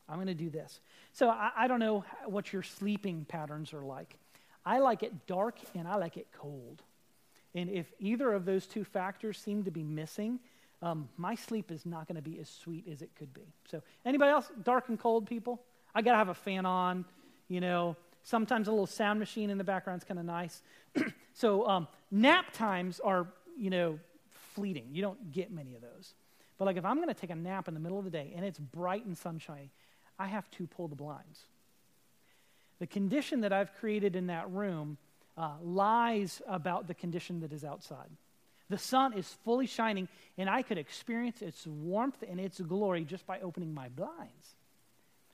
[0.07, 0.79] I'm going to do this.
[1.13, 4.15] So I, I don't know what your sleeping patterns are like.
[4.65, 6.81] I like it dark and I like it cold.
[7.55, 10.39] And if either of those two factors seem to be missing,
[10.81, 13.53] um, my sleep is not going to be as sweet as it could be.
[13.71, 15.61] So, anybody else, dark and cold people?
[15.95, 17.05] I got to have a fan on,
[17.47, 17.95] you know.
[18.23, 20.61] Sometimes a little sound machine in the background is kind of nice.
[21.33, 23.99] so, um, nap times are, you know,
[24.53, 24.89] fleeting.
[24.91, 26.13] You don't get many of those.
[26.57, 28.33] But, like, if I'm going to take a nap in the middle of the day
[28.35, 29.71] and it's bright and sunshiny,
[30.19, 31.45] I have to pull the blinds.
[32.79, 34.97] The condition that I've created in that room
[35.37, 38.09] uh, lies about the condition that is outside.
[38.69, 43.27] The sun is fully shining, and I could experience its warmth and its glory just
[43.27, 44.55] by opening my blinds.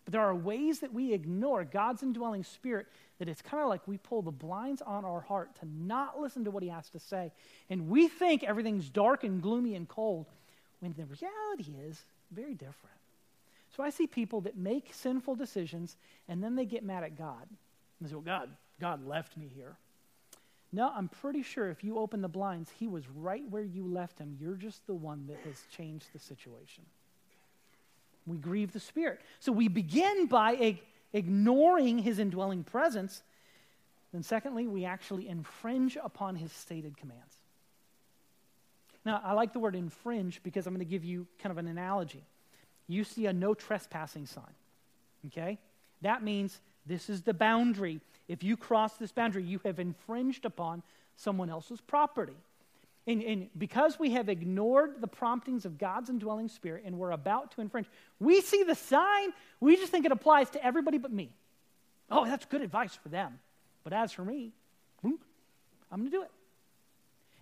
[0.04, 2.88] But there are ways that we ignore God's indwelling spirit
[3.20, 6.44] that it's kind of like we pull the blinds on our heart to not listen
[6.46, 7.32] to what he has to say.
[7.70, 10.26] And we think everything's dark and gloomy and cold
[10.80, 12.96] when the reality is very different.
[13.78, 15.96] So I see people that make sinful decisions
[16.28, 17.48] and then they get mad at God.
[17.48, 19.78] And they say, well, God, God left me here.
[20.74, 24.20] No, I'm pretty sure if you open the blinds, he was right where you left
[24.20, 24.38] him.
[24.40, 26.86] You're just the one that has changed the situation.
[28.26, 29.20] We grieve the Spirit.
[29.40, 33.22] So we begin by ig- ignoring his indwelling presence.
[34.14, 37.36] Then, secondly, we actually infringe upon his stated commands.
[39.04, 41.68] Now, I like the word infringe because I'm going to give you kind of an
[41.68, 42.24] analogy.
[42.88, 44.54] You see a no trespassing sign,
[45.28, 45.58] okay?
[46.02, 48.00] That means this is the boundary.
[48.32, 50.84] If you cross this boundary, you have infringed upon
[51.18, 52.38] someone else's property.
[53.06, 57.52] And, and, because we have ignored the promptings of God's indwelling spirit and we're about
[57.54, 57.88] to infringe,
[58.20, 61.30] we see the sign, we just think it applies to everybody but me.
[62.10, 63.40] Oh, that's good advice for them.
[63.84, 64.52] But as for me,
[65.02, 65.16] hmm,
[65.92, 66.32] I'm going to do it.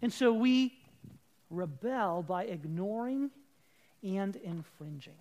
[0.02, 0.74] And so we
[1.52, 3.30] rebel by ignoring
[4.02, 5.14] and infringing.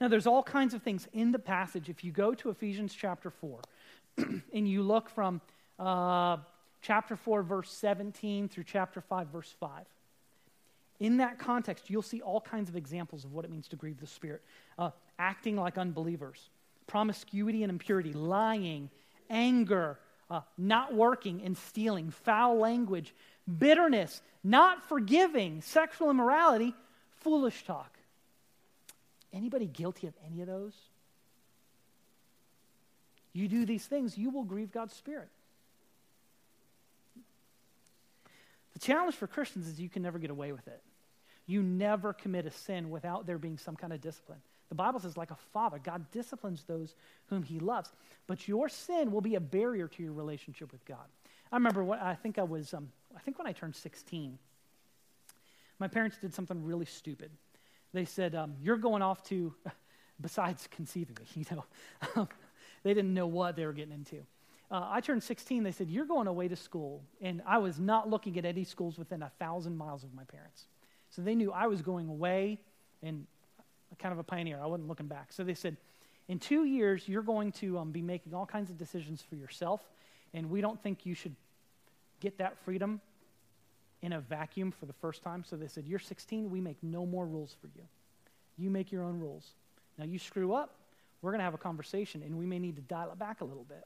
[0.00, 1.88] Now, there's all kinds of things in the passage.
[1.88, 3.58] If you go to Ephesians chapter 4
[4.52, 5.40] and you look from
[5.78, 6.38] uh,
[6.82, 9.70] chapter 4, verse 17 through chapter 5, verse 5.
[11.00, 14.00] In that context, you'll see all kinds of examples of what it means to grieve
[14.00, 14.42] the Spirit
[14.78, 16.48] uh, acting like unbelievers,
[16.86, 18.90] promiscuity and impurity, lying,
[19.28, 19.98] anger,
[20.30, 23.14] uh, not working and stealing, foul language,
[23.58, 26.74] bitterness, not forgiving, sexual immorality,
[27.20, 27.90] foolish talk.
[29.32, 30.74] Anybody guilty of any of those?
[33.34, 35.28] You do these things, you will grieve God's Spirit.
[38.72, 40.80] The challenge for Christians is you can never get away with it.
[41.46, 44.38] You never commit a sin without there being some kind of discipline.
[44.70, 46.94] The Bible says, like a father, God disciplines those
[47.26, 47.92] whom he loves.
[48.26, 51.04] But your sin will be a barrier to your relationship with God.
[51.52, 54.38] I remember what I think I was, um, I think when I turned 16,
[55.78, 57.30] my parents did something really stupid.
[57.92, 59.54] They said, um, You're going off to,
[60.20, 61.56] besides conceiving me, you
[62.16, 62.28] know,
[62.84, 64.24] they didn't know what they were getting into
[64.70, 67.04] uh, I turned 16, they said, You're going away to school.
[67.20, 70.64] And I was not looking at any schools within a thousand miles of my parents.
[71.10, 72.58] So they knew I was going away
[73.02, 73.26] and
[74.00, 74.58] kind of a pioneer.
[74.60, 75.32] I wasn't looking back.
[75.32, 75.76] So they said,
[76.28, 79.80] In two years, you're going to um, be making all kinds of decisions for yourself.
[80.32, 81.36] And we don't think you should
[82.18, 83.00] get that freedom
[84.02, 85.44] in a vacuum for the first time.
[85.46, 87.84] So they said, You're 16, we make no more rules for you.
[88.56, 89.50] You make your own rules.
[89.98, 90.74] Now you screw up,
[91.24, 93.44] we're going to have a conversation, and we may need to dial it back a
[93.44, 93.84] little bit.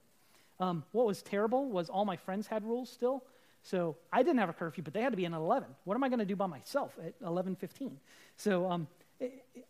[0.61, 3.23] Um, what was terrible was all my friends had rules still.
[3.63, 5.69] So I didn't have a curfew, but they had to be in at 11.
[5.85, 7.93] What am I going to do by myself at 11:15?
[8.37, 8.89] So um,
[9.21, 9.67] it, it,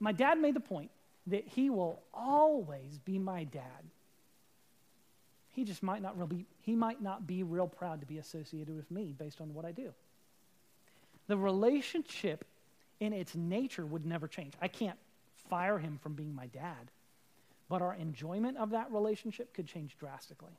[0.00, 0.90] my dad made the point
[1.28, 3.62] that he will always be my dad.
[5.50, 8.90] He just might not really, he might not be real proud to be associated with
[8.90, 9.92] me based on what I do.
[11.28, 12.44] The relationship
[13.00, 14.54] in its nature would never change.
[14.60, 14.98] I can't
[15.52, 16.90] fire him from being my dad
[17.72, 20.52] but our enjoyment of that relationship could change drastically.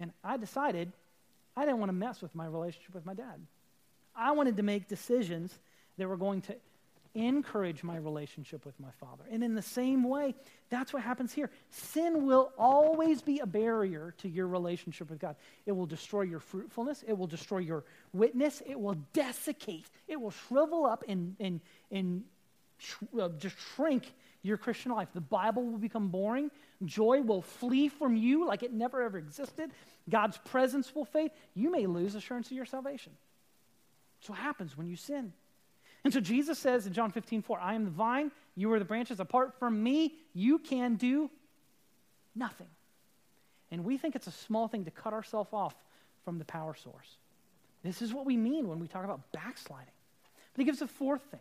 [0.00, 0.90] And I decided
[1.56, 3.40] I didn't want to mess with my relationship with my dad.
[4.16, 5.56] I wanted to make decisions
[5.96, 6.56] that were going to
[7.14, 9.22] encourage my relationship with my father.
[9.30, 10.34] And in the same way,
[10.70, 11.50] that's what happens here.
[11.70, 15.36] Sin will always be a barrier to your relationship with God.
[15.66, 20.32] It will destroy your fruitfulness, it will destroy your witness, it will desiccate, it will
[20.32, 21.60] shrivel up and, and,
[21.92, 22.24] and
[23.38, 24.12] just shrink
[24.42, 25.08] your Christian life.
[25.12, 26.50] The Bible will become boring.
[26.84, 29.70] Joy will flee from you like it never ever existed.
[30.08, 31.32] God's presence will fade.
[31.54, 33.12] You may lose assurance of your salvation.
[34.20, 35.32] That's what happens when you sin.
[36.04, 38.84] And so Jesus says in John 15, 4, I am the vine, you are the
[38.84, 39.20] branches.
[39.20, 41.30] Apart from me, you can do
[42.34, 42.68] nothing.
[43.70, 45.74] And we think it's a small thing to cut ourselves off
[46.24, 47.16] from the power source.
[47.82, 49.92] This is what we mean when we talk about backsliding.
[50.54, 51.40] But he gives a fourth thing.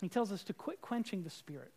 [0.00, 1.72] He tells us to quit quenching the spirit.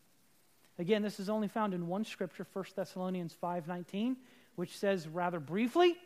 [0.77, 4.17] Again, this is only found in one scripture, 1 Thessalonians 5:19,
[4.55, 5.97] which says rather briefly,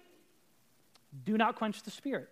[1.26, 2.30] do not quench the spirit.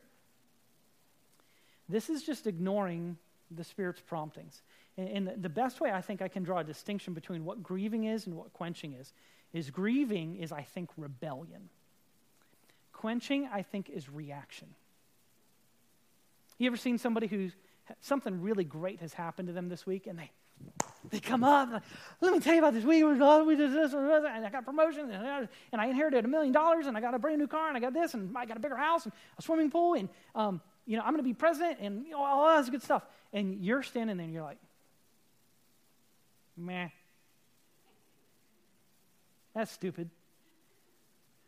[1.88, 3.18] This is just ignoring
[3.52, 4.62] the spirit's promptings.
[4.98, 8.28] And, the best way I think I can draw a distinction between what grieving is
[8.28, 9.14] and what quenching is
[9.54, 11.70] is grieving is I think rebellion.
[12.94, 14.76] Quenching I think is reaction.
[16.58, 17.54] You ever seen somebody who's
[18.00, 20.32] something really great has happened to them this week and they
[21.10, 21.82] they come up, like,
[22.22, 23.04] let me tell you about this week.
[23.04, 27.02] We did this, and I got promotion, and I inherited a million dollars, and I
[27.02, 29.06] got a brand new car, and I got this, and I got a bigger house,
[29.06, 32.12] and a swimming pool, and um, you know I'm going to be president, and you
[32.12, 33.04] know, all this good stuff.
[33.34, 34.60] And you're standing there, and you're like,
[36.56, 36.90] meh.
[39.56, 40.10] That's stupid.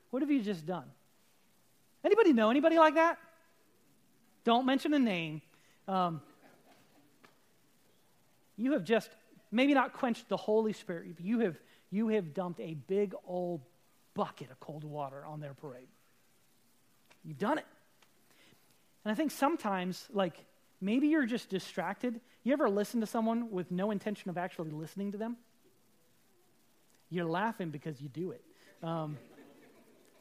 [0.10, 0.86] What have you just done?
[2.04, 3.18] Anybody know anybody like that?
[4.44, 5.42] Don't mention a name.
[5.88, 6.22] Um,
[8.64, 9.10] you have just
[9.52, 11.58] maybe not quenched the Holy Spirit, but you have
[11.92, 13.62] you have dumped a big old
[14.16, 15.88] bucket of cold water on their parade.
[17.24, 17.66] You've done it.
[19.06, 20.36] And I think sometimes, like,
[20.82, 22.20] maybe you're just distracted.
[22.44, 25.38] You ever listen to someone with no intention of actually listening to them?
[27.10, 28.42] You're laughing because you do it.
[28.82, 29.18] Um,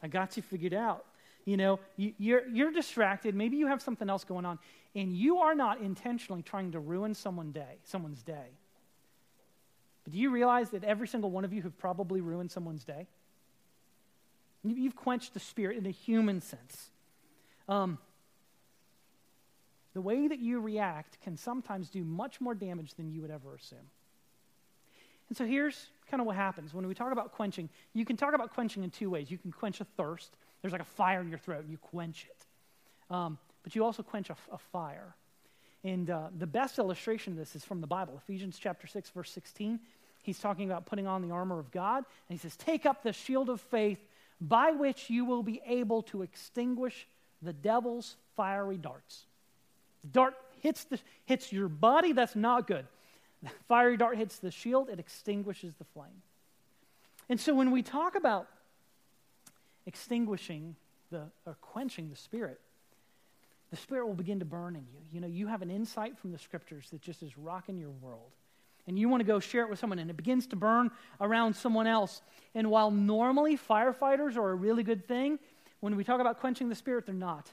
[0.03, 1.05] I got you figured out.
[1.45, 3.35] You know, you, you're, you're distracted.
[3.35, 4.59] Maybe you have something else going on,
[4.95, 8.57] and you are not intentionally trying to ruin someone's day, someone's day.
[10.03, 13.07] But do you realize that every single one of you have probably ruined someone's day?
[14.63, 16.89] You've quenched the spirit in a human sense.
[17.67, 17.97] Um,
[19.93, 23.53] the way that you react can sometimes do much more damage than you would ever
[23.53, 23.89] assume.
[25.29, 26.73] And so here's kind of what happens.
[26.73, 29.29] When we talk about quenching, you can talk about quenching in two ways.
[29.29, 32.25] You can quench a thirst, there's like a fire in your throat, and you quench
[32.27, 33.13] it.
[33.13, 35.13] Um, but you also quench a, a fire.
[35.83, 39.29] And uh, the best illustration of this is from the Bible, Ephesians chapter 6, verse
[39.31, 39.79] 16.
[40.23, 41.97] He's talking about putting on the armor of God.
[41.97, 43.99] And he says, Take up the shield of faith
[44.39, 47.07] by which you will be able to extinguish
[47.41, 49.23] the devil's fiery darts.
[50.03, 52.85] The dart hits, the, hits your body, that's not good.
[53.41, 56.21] The fiery dart hits the shield, it extinguishes the flame.
[57.27, 58.47] And so when we talk about
[59.85, 60.75] extinguishing
[61.11, 62.59] the, or quenching the spirit,
[63.69, 64.99] the spirit will begin to burn in you.
[65.11, 68.31] You know, you have an insight from the scriptures that just is rocking your world.
[68.85, 71.55] And you want to go share it with someone, and it begins to burn around
[71.55, 72.21] someone else.
[72.53, 75.39] And while normally firefighters are a really good thing,
[75.79, 77.49] when we talk about quenching the spirit, they're not.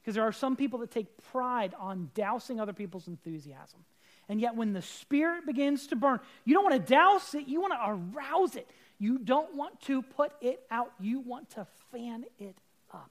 [0.00, 3.80] Because there are some people that take pride on dousing other people's enthusiasm.
[4.28, 7.60] And yet, when the spirit begins to burn, you don't want to douse it, you
[7.60, 8.68] want to arouse it.
[8.98, 12.56] You don't want to put it out, you want to fan it
[12.92, 13.10] up.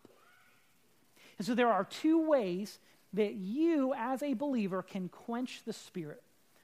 [1.38, 2.80] And so, there are two ways
[3.14, 6.22] that you, as a believer, can quench the spirit.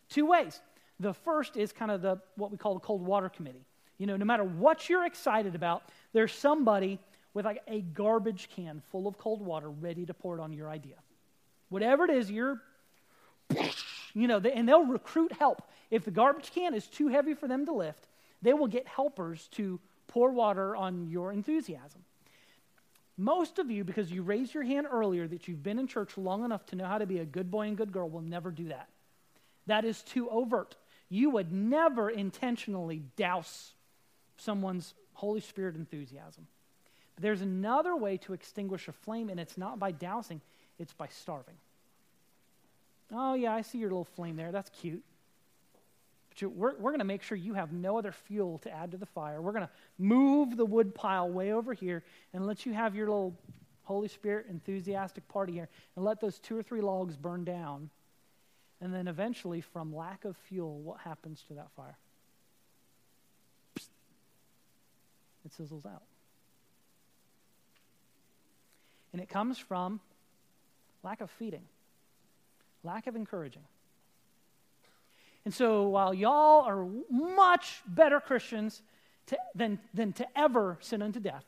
[0.09, 0.59] Two ways.
[0.99, 3.65] The first is kind of the what we call the cold water committee.
[3.97, 6.99] You know, no matter what you're excited about, there's somebody
[7.34, 10.70] with like a garbage can full of cold water ready to pour it on your
[10.70, 10.95] idea.
[11.70, 12.61] Whatever it is, you're,
[14.13, 15.61] you know, and they'll recruit help.
[15.91, 18.07] If the garbage can is too heavy for them to lift,
[18.42, 22.02] they will get helpers to pour water on your enthusiasm.
[23.18, 26.46] Most of you, because you raised your hand earlier that you've been in church long
[26.46, 28.70] enough to know how to be a good boy and good girl, will never do
[28.70, 28.88] that.
[29.68, 30.76] That is too overt.
[31.10, 33.74] You would never intentionally douse
[34.38, 36.48] someone's Holy Spirit enthusiasm.
[37.16, 40.40] But there's another way to extinguish a flame, and it's not by dousing,
[40.80, 41.56] it's by starving.
[43.12, 44.54] Oh, yeah, I see your little flame there.
[44.54, 45.04] That's cute.
[46.42, 48.98] But we're, we're going to make sure you have no other fuel to add to
[48.98, 49.42] the fire.
[49.42, 53.08] We're going to move the wood pile way over here and let you have your
[53.08, 53.36] little
[53.84, 57.90] Holy Spirit enthusiastic party here and let those two or three logs burn down.
[58.82, 61.98] And then eventually, from lack of fuel, what happens to that fire?
[63.78, 63.90] Psst.
[65.46, 66.04] It sizzles out.
[69.12, 70.00] And it comes from
[71.04, 71.64] lack of feeding,
[72.84, 73.64] lack of encouraging.
[75.50, 78.84] And so while y'all are much better Christians
[79.26, 81.43] to, than, than to ever sin unto death,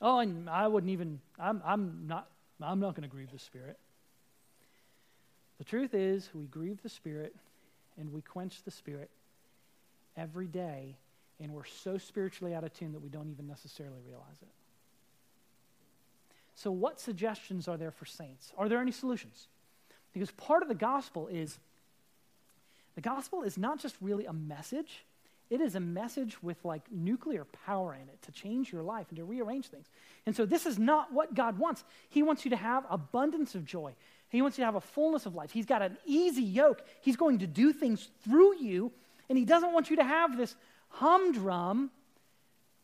[0.00, 2.26] oh, and I wouldn't even, I'm, I'm not,
[2.58, 3.76] I'm not going to grieve the Spirit.
[5.58, 7.36] The truth is, we grieve the Spirit
[7.98, 9.10] and we quench the Spirit
[10.16, 10.96] every day,
[11.38, 14.48] and we're so spiritually out of tune that we don't even necessarily realize it.
[16.54, 18.54] So, what suggestions are there for saints?
[18.56, 19.48] Are there any solutions?
[20.14, 21.58] Because part of the gospel is
[22.94, 25.04] the gospel is not just really a message,
[25.50, 29.16] it is a message with like nuclear power in it to change your life and
[29.18, 29.86] to rearrange things.
[30.26, 31.84] And so, this is not what God wants.
[32.08, 33.94] He wants you to have abundance of joy,
[34.28, 35.50] He wants you to have a fullness of life.
[35.50, 38.92] He's got an easy yoke, He's going to do things through you,
[39.28, 40.54] and He doesn't want you to have this
[40.88, 41.90] humdrum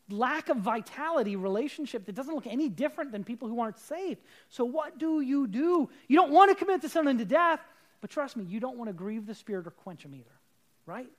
[0.09, 4.21] lack of vitality relationship that doesn't look any different than people who aren't saved.
[4.49, 5.89] So, what do you do?
[6.07, 7.59] You don't want to commit the son unto death,
[8.01, 10.31] but trust me, you don't want to grieve the Spirit or quench him either,
[10.85, 11.09] right?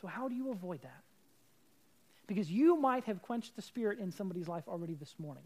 [0.00, 1.02] So, how do you avoid that?
[2.26, 5.44] Because you might have quenched the Spirit in somebody's life already this morning.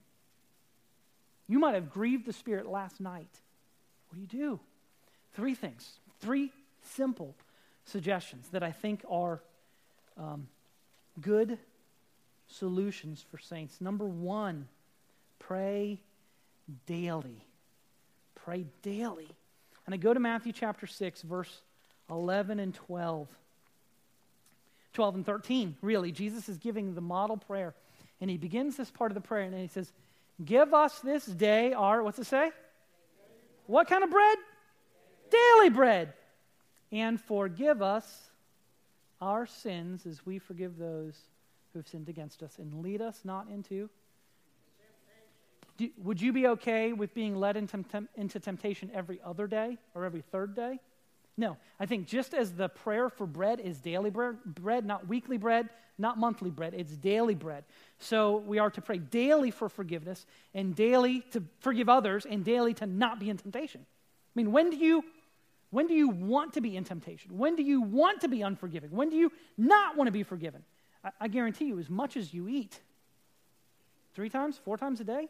[1.48, 3.30] You might have grieved the Spirit last night.
[4.08, 4.60] What do you do?
[5.34, 6.50] Three things, three
[6.82, 7.34] simple
[7.84, 9.40] suggestions that I think are
[10.18, 10.48] um,
[11.20, 11.58] good
[12.48, 13.80] solutions for saints.
[13.80, 14.68] Number one,
[15.38, 16.00] pray
[16.86, 17.44] daily.
[18.34, 19.28] Pray daily.
[19.86, 21.62] And I go to Matthew chapter 6, verse
[22.10, 23.28] 11 and 12.
[24.92, 26.10] 12 and 13, really.
[26.10, 27.74] Jesus is giving the model prayer.
[28.20, 29.92] And he begins this part of the prayer and he says,
[30.44, 32.50] Give us this day our, what's it say?
[33.66, 34.38] What kind of bread?
[35.30, 36.12] Daily bread.
[36.92, 38.30] And forgive us
[39.20, 41.14] our sins as we forgive those
[41.72, 42.58] who have sinned against us.
[42.58, 43.88] And lead us not into.
[45.76, 47.84] Do, would you be okay with being led into,
[48.16, 50.80] into temptation every other day or every third day?
[51.36, 51.56] No.
[51.78, 55.68] I think just as the prayer for bread is daily bread, not weekly bread,
[55.98, 57.64] not monthly bread, it's daily bread.
[57.98, 62.74] So we are to pray daily for forgiveness and daily to forgive others and daily
[62.74, 63.80] to not be in temptation.
[63.82, 65.04] I mean, when do you
[65.70, 67.36] when do you want to be in temptation?
[67.36, 68.90] When do you want to be unforgiving?
[68.92, 70.62] When do you not want to be forgiven?
[71.04, 72.80] I, I guarantee you, as much as you eat,
[74.14, 75.28] three times, four times a day,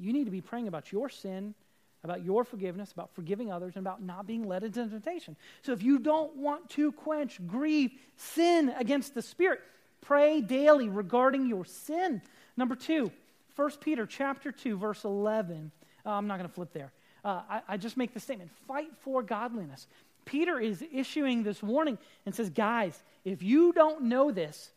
[0.00, 1.54] you need to be praying about your sin,
[2.02, 5.36] about your forgiveness, about forgiving others, and about not being led into temptation.
[5.62, 9.60] So if you don't want to quench, grieve, sin against the Spirit,
[10.00, 12.22] pray daily regarding your sin.
[12.56, 13.10] Number two,
[13.56, 15.70] 1 Peter chapter 2, verse 11.
[16.06, 16.92] Uh, I'm not going to flip there
[17.24, 19.86] uh, I, I just make the statement fight for godliness.
[20.24, 24.70] Peter is issuing this warning and says, guys, if you don't know this,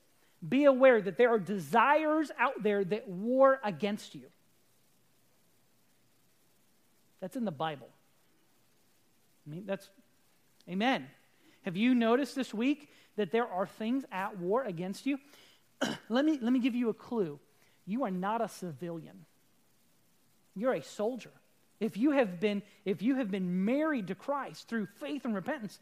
[0.47, 4.23] be aware that there are desires out there that war against you.
[7.23, 7.87] That's in the Bible.
[9.47, 9.89] I mean, that's,
[10.69, 11.07] amen.
[11.61, 15.17] Have you noticed this week that there are things at war against you?
[16.09, 17.39] let, me, let me give you a clue.
[17.85, 19.25] You are not a civilian,
[20.53, 21.31] you're a soldier.
[21.79, 25.79] If you have been, if you have been married to Christ through faith and repentance,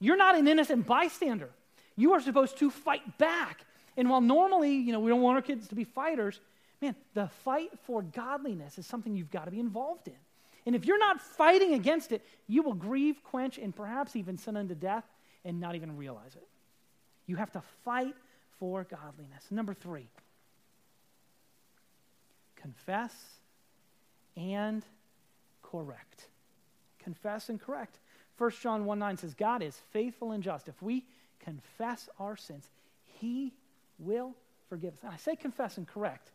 [0.00, 1.50] you're not an innocent bystander.
[1.94, 3.64] You are supposed to fight back.
[3.96, 6.40] And while normally, you know, we don't want our kids to be fighters,
[6.82, 10.14] man, the fight for godliness is something you've got to be involved in.
[10.66, 14.56] And if you're not fighting against it, you will grieve, quench, and perhaps even sin
[14.56, 15.04] unto death
[15.44, 16.46] and not even realize it.
[17.26, 18.14] You have to fight
[18.58, 19.46] for godliness.
[19.50, 20.08] Number three,
[22.56, 23.14] confess
[24.36, 24.84] and
[25.62, 26.28] correct.
[27.02, 27.98] Confess and correct.
[28.36, 30.68] 1 John 1 9 says, God is faithful and just.
[30.68, 31.04] If we
[31.40, 32.68] confess our sins,
[33.20, 33.52] He
[33.98, 34.34] will
[34.68, 35.00] forgive us.
[35.02, 36.30] And I say confess and correct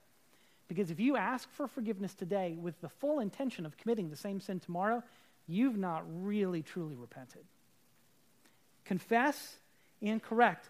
[0.68, 4.40] because if you ask for forgiveness today with the full intention of committing the same
[4.40, 5.04] sin tomorrow,
[5.48, 7.44] you've not really truly repented.
[8.84, 9.58] Confess
[10.02, 10.68] and correct.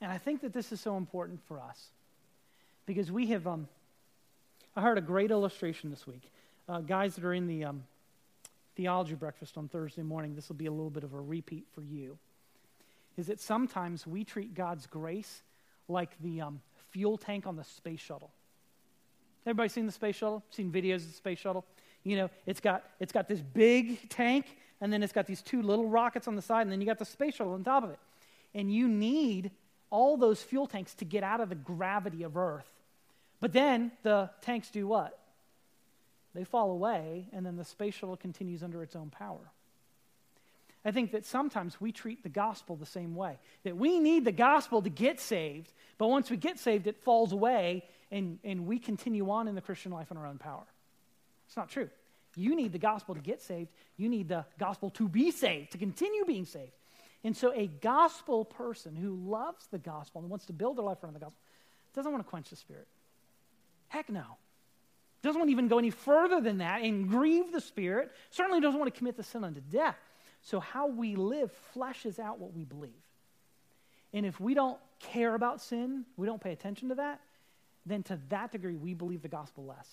[0.00, 1.88] And I think that this is so important for us
[2.86, 3.46] because we have.
[3.46, 3.68] Um,
[4.74, 6.22] I heard a great illustration this week.
[6.68, 7.84] Uh, guys that are in the um,
[8.74, 11.82] theology breakfast on Thursday morning, this will be a little bit of a repeat for
[11.82, 12.16] you.
[13.16, 15.42] Is that sometimes we treat God's grace
[15.88, 16.60] like the um,
[16.92, 18.30] fuel tank on the space shuttle.
[19.44, 20.42] Everybody seen the space shuttle?
[20.50, 21.64] Seen videos of the space shuttle?
[22.04, 24.46] You know, it's got, it's got this big tank,
[24.80, 26.98] and then it's got these two little rockets on the side, and then you got
[26.98, 27.98] the space shuttle on top of it.
[28.54, 29.50] And you need
[29.90, 32.72] all those fuel tanks to get out of the gravity of Earth
[33.42, 35.18] but then the tanks do what?
[36.32, 39.50] They fall away, and then the space shuttle continues under its own power.
[40.84, 43.38] I think that sometimes we treat the gospel the same way.
[43.64, 47.32] That we need the gospel to get saved, but once we get saved, it falls
[47.32, 50.64] away, and, and we continue on in the Christian life in our own power.
[51.46, 51.88] It's not true.
[52.34, 53.70] You need the gospel to get saved.
[53.96, 56.72] You need the gospel to be saved, to continue being saved.
[57.24, 61.04] And so, a gospel person who loves the gospel and wants to build their life
[61.04, 61.38] around the gospel
[61.94, 62.88] doesn't want to quench the spirit.
[63.88, 64.24] Heck no.
[65.22, 68.10] Doesn't want to even go any further than that and grieve the Spirit.
[68.30, 69.96] Certainly doesn't want to commit the sin unto death.
[70.42, 72.90] So, how we live fleshes out what we believe.
[74.12, 77.20] And if we don't care about sin, we don't pay attention to that,
[77.86, 79.88] then to that degree, we believe the gospel less.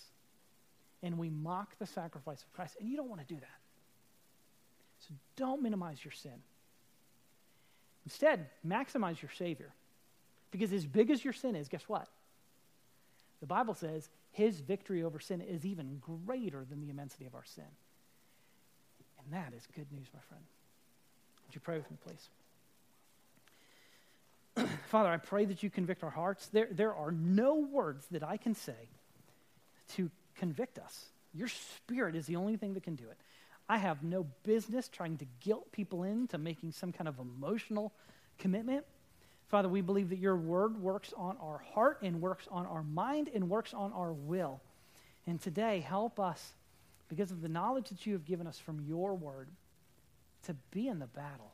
[1.01, 2.75] And we mock the sacrifice of Christ.
[2.79, 3.59] And you don't want to do that.
[5.07, 6.41] So, don't minimize your sin.
[8.05, 9.71] Instead, maximize your Savior.
[10.51, 12.07] Because as big as your sin is, guess what?
[13.39, 17.45] The Bible says his victory over sin is even greater than the immensity of our
[17.45, 17.65] sin.
[19.29, 20.43] And that is good news, my friend.
[21.45, 21.97] Would you pray with me,
[24.55, 24.67] please?
[24.87, 26.47] Father, I pray that you convict our hearts.
[26.47, 28.89] There, there are no words that I can say
[29.95, 31.05] to convict us.
[31.33, 33.17] Your spirit is the only thing that can do it.
[33.67, 37.93] I have no business trying to guilt people into making some kind of emotional
[38.39, 38.83] commitment.
[39.47, 43.29] Father, we believe that your word works on our heart and works on our mind
[43.31, 44.59] and works on our will.
[45.27, 46.53] And today, help us,
[47.09, 49.49] because of the knowledge that you have given us from your word,
[50.43, 51.51] to be in the battle.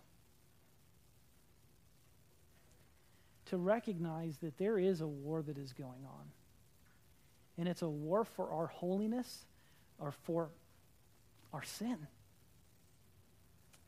[3.48, 6.32] To recognize that there is a war that is going on.
[7.58, 9.46] And it's a war for our holiness
[9.98, 10.50] or for
[11.54, 11.98] our sin.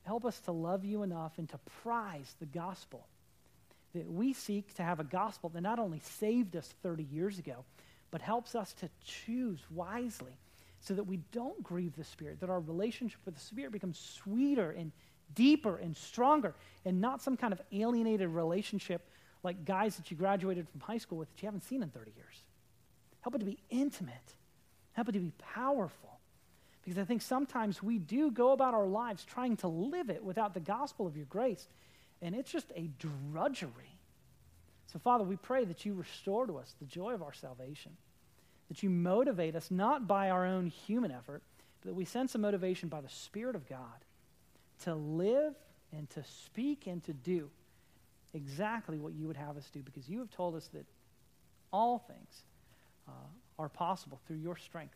[0.05, 3.05] help us to love you enough and to prize the gospel.
[3.93, 7.65] That we seek to have a gospel that not only saved us 30 years ago,
[8.09, 10.37] but helps us to choose wisely
[10.79, 14.71] so that we don't grieve the Spirit, that our relationship with the Spirit becomes sweeter
[14.71, 14.91] and
[15.33, 16.53] deeper and stronger,
[16.85, 19.01] and not some kind of alienated relationship
[19.43, 22.11] like guys that you graduated from high school with that you haven't seen in 30
[22.15, 22.43] years.
[23.21, 24.35] Help it to be intimate,
[24.93, 26.19] help it to be powerful.
[26.83, 30.53] Because I think sometimes we do go about our lives trying to live it without
[30.53, 31.67] the gospel of your grace,
[32.21, 33.97] and it's just a drudgery.
[34.85, 37.91] So, Father, we pray that you restore to us the joy of our salvation,
[38.67, 41.41] that you motivate us not by our own human effort,
[41.81, 44.05] but that we sense a motivation by the Spirit of God
[44.83, 45.53] to live
[45.95, 47.49] and to speak and to do
[48.33, 50.85] exactly what you would have us do because you have told us that
[51.71, 52.43] all things
[53.07, 53.11] uh,
[53.57, 54.95] are possible through your strength.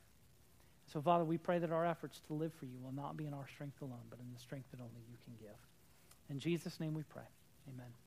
[0.91, 3.33] So, Father, we pray that our efforts to live for you will not be in
[3.33, 5.55] our strength alone, but in the strength that only you can give.
[6.29, 7.23] In Jesus' name we pray.
[7.73, 7.91] Amen.